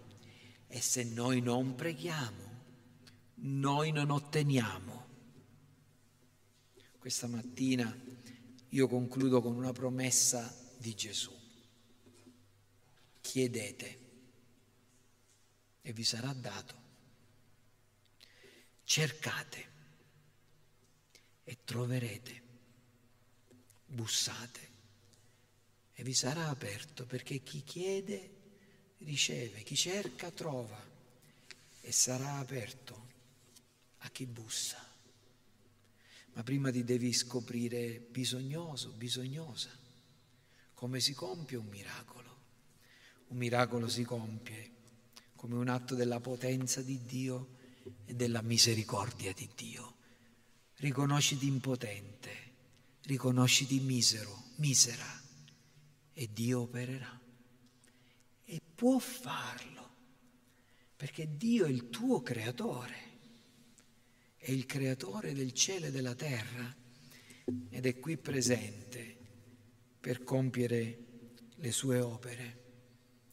E 0.69 0.79
se 0.83 1.03
noi 1.03 1.41
non 1.41 1.75
preghiamo, 1.75 2.65
noi 3.37 3.91
non 3.91 4.11
otteniamo. 4.11 5.07
Questa 6.99 7.27
mattina 7.27 7.91
io 8.69 8.87
concludo 8.87 9.41
con 9.41 9.57
una 9.57 9.73
promessa 9.73 10.55
di 10.77 10.95
Gesù. 10.95 11.35
Chiedete 13.23 13.99
e 15.81 15.93
vi 15.95 16.05
sarà 16.05 16.35
dato. 16.35 16.75
Cercate 18.85 19.71
e 21.45 21.57
troverete. 21.65 22.42
Bussate 23.93 24.71
e 25.93 26.03
vi 26.03 26.15
sarà 26.15 26.49
aperto 26.49 27.05
perché 27.05 27.43
chi 27.43 27.63
chiede 27.63 28.31
riceve, 28.99 29.63
chi 29.63 29.77
cerca 29.77 30.31
trova 30.31 30.83
e 31.81 31.93
sarà 31.93 32.39
aperto 32.39 33.11
a 33.99 34.11
chi 34.11 34.27
bussa. 34.27 34.91
Ma 36.35 36.43
prima 36.43 36.71
ti 36.71 36.83
devi 36.85 37.13
scoprire 37.13 37.99
bisognoso, 38.01 38.93
bisognosa. 38.93 39.71
Come 40.73 41.01
si 41.01 41.13
compie 41.13 41.59
un 41.59 41.67
miracolo? 41.67 42.31
Un 43.29 43.37
miracolo 43.37 43.89
si 43.89 44.03
compie 44.05 44.71
come 45.37 45.57
un 45.57 45.69
atto 45.69 45.95
della 45.95 46.21
potenza 46.21 46.81
di 46.83 47.05
Dio 47.05 47.59
e 48.05 48.15
della 48.15 48.43
misericordia 48.43 49.33
di 49.33 49.49
Dio. 49.55 49.97
Riconosciti 50.77 51.47
impotente, 51.47 52.52
riconosciti 53.05 53.81
misero, 53.81 54.51
misera 54.57 55.21
e 56.13 56.29
Dio 56.33 56.61
opererà. 56.61 57.21
E 58.45 58.61
può 58.75 58.99
farlo, 58.99 59.91
perché 60.97 61.37
Dio 61.37 61.65
è 61.65 61.69
il 61.69 61.89
tuo 61.89 62.21
creatore 62.23 63.11
è 64.43 64.51
il 64.51 64.67
creatore 64.67 65.35
del 65.35 65.53
cielo 65.53 65.87
e 65.87 65.91
della 65.93 66.17
terra 66.17 66.75
ed 67.69 67.87
è 67.87 68.01
qui 68.01 68.17
presente 68.17 69.17
per 70.01 70.25
compiere 70.25 70.99
le 71.55 71.71
sue 71.71 72.01
opere. 72.01 72.61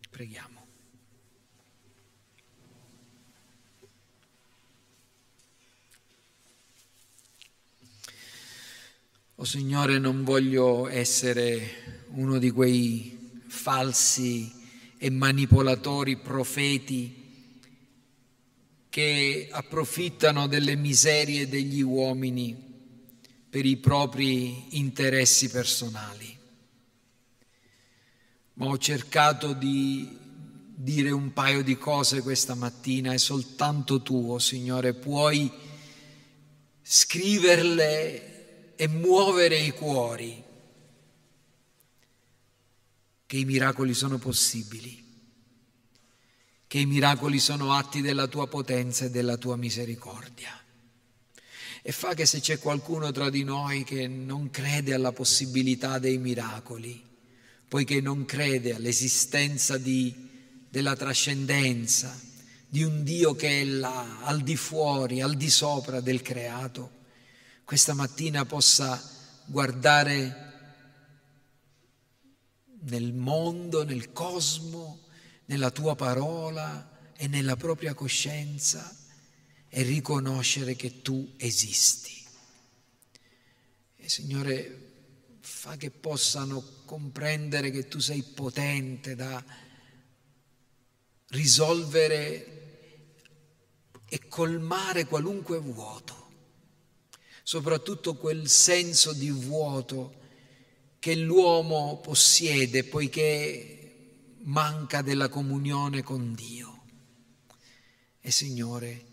Preghiamo. 0.08 0.59
Oh 9.42 9.46
Signore, 9.46 10.00
non 10.00 10.26
voglio 10.26 10.90
essere 10.90 12.04
uno 12.10 12.40
di 12.40 12.52
quei 12.52 13.32
falsi 13.48 14.52
e 14.98 15.10
manipolatori 15.10 16.18
profeti 16.18 17.16
che 18.90 19.48
approfittano 19.50 20.46
delle 20.48 20.76
miserie 20.76 21.48
degli 21.48 21.80
uomini 21.82 22.54
per 23.50 23.66
i 23.66 23.78
propri 23.78 24.78
interessi 24.78 25.50
personali. 25.50 26.38
Ma 28.56 28.66
ho 28.66 28.78
cercato 28.78 29.54
di 29.54 30.18
dire 30.76 31.12
un 31.12 31.32
paio 31.32 31.64
di 31.64 31.78
cose 31.78 32.22
questa 32.22 32.56
mattina 32.56 33.14
e 33.14 33.18
soltanto 33.18 34.02
tu, 34.02 34.32
oh 34.32 34.40
Signore, 34.40 34.94
puoi 34.94 35.50
scriverle 36.82 38.34
e 38.82 38.88
muovere 38.88 39.60
i 39.60 39.72
cuori, 39.72 40.42
che 43.26 43.38
i 43.38 43.44
miracoli 43.44 43.94
sono 43.94 44.18
possibili 44.18 45.08
che 46.70 46.78
i 46.78 46.86
miracoli 46.86 47.40
sono 47.40 47.74
atti 47.74 48.00
della 48.00 48.28
tua 48.28 48.46
potenza 48.46 49.06
e 49.06 49.10
della 49.10 49.38
tua 49.38 49.56
misericordia. 49.56 50.52
E 51.82 51.92
fa 51.92 52.14
che 52.14 52.28
se 52.28 52.42
c'è 52.42 52.60
qualcuno 52.60 53.12
tra 53.12 53.32
di 53.32 53.44
noi 53.44 53.84
che 53.84 54.08
non 54.08 54.52
crede 54.52 54.94
alla 54.94 55.12
possibilità 55.12 55.98
dei 55.98 56.20
miracoli, 56.20 57.04
poiché 57.68 58.02
non 58.02 58.24
crede 58.24 58.76
all'esistenza 58.76 59.80
di, 59.80 60.14
della 60.70 60.96
trascendenza, 60.96 62.16
di 62.68 62.84
un 62.84 63.04
Dio 63.04 63.34
che 63.34 63.62
è 63.62 63.64
là, 63.64 64.20
al 64.22 64.42
di 64.42 64.56
fuori, 64.56 65.22
al 65.22 65.36
di 65.36 65.50
sopra 65.50 66.02
del 66.02 66.22
creato, 66.22 66.92
questa 67.70 67.94
mattina 67.94 68.46
possa 68.46 69.00
guardare 69.46 70.54
nel 72.80 73.14
mondo, 73.14 73.84
nel 73.84 74.12
cosmo, 74.12 75.02
nella 75.46 75.70
tua 75.70 75.94
parola 75.94 77.12
e 77.16 77.28
nella 77.28 77.56
propria 77.58 77.94
coscienza 77.94 78.92
e 79.68 79.84
riconoscere 79.84 80.76
che 80.76 81.04
tu 81.04 81.36
esisti. 81.38 82.26
E 83.98 84.10
Signore, 84.10 85.38
fa 85.40 85.78
che 85.78 85.92
possano 85.92 86.64
comprendere 86.86 87.70
che 87.70 87.88
tu 87.88 88.00
sei 88.00 88.24
potente 88.24 89.14
da 89.14 89.46
risolvere 91.28 92.64
e 94.08 94.28
colmare 94.28 95.06
qualunque 95.06 95.60
vuoto, 95.60 96.19
soprattutto 97.50 98.14
quel 98.14 98.48
senso 98.48 99.12
di 99.12 99.32
vuoto 99.32 100.14
che 101.00 101.16
l'uomo 101.16 102.00
possiede 102.00 102.84
poiché 102.84 104.36
manca 104.44 105.02
della 105.02 105.30
comunione 105.30 106.04
con 106.04 106.36
Dio. 106.36 106.84
E 108.22 108.30
Signore, 108.30 109.06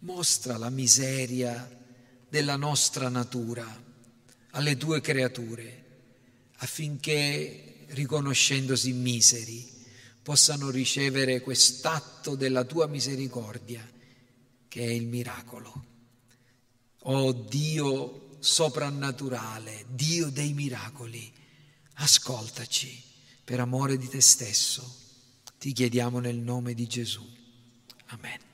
mostra 0.00 0.58
la 0.58 0.70
miseria 0.70 1.68
della 2.28 2.54
nostra 2.54 3.08
natura 3.08 3.66
alle 4.50 4.76
tue 4.76 5.00
creature 5.00 5.84
affinché, 6.58 7.86
riconoscendosi 7.88 8.92
miseri, 8.92 9.68
possano 10.22 10.70
ricevere 10.70 11.40
quest'atto 11.40 12.36
della 12.36 12.62
tua 12.62 12.86
misericordia, 12.86 13.84
che 14.68 14.80
è 14.84 14.90
il 14.90 15.08
miracolo. 15.08 15.90
Oh 17.02 17.32
Dio 17.32 18.36
soprannaturale, 18.38 19.86
Dio 19.88 20.30
dei 20.30 20.52
miracoli, 20.52 21.32
ascoltaci 21.94 23.02
per 23.44 23.60
amore 23.60 23.96
di 23.96 24.08
te 24.08 24.20
stesso. 24.20 25.00
Ti 25.58 25.72
chiediamo 25.72 26.18
nel 26.18 26.36
nome 26.36 26.74
di 26.74 26.86
Gesù. 26.86 27.24
Amen. 28.06 28.51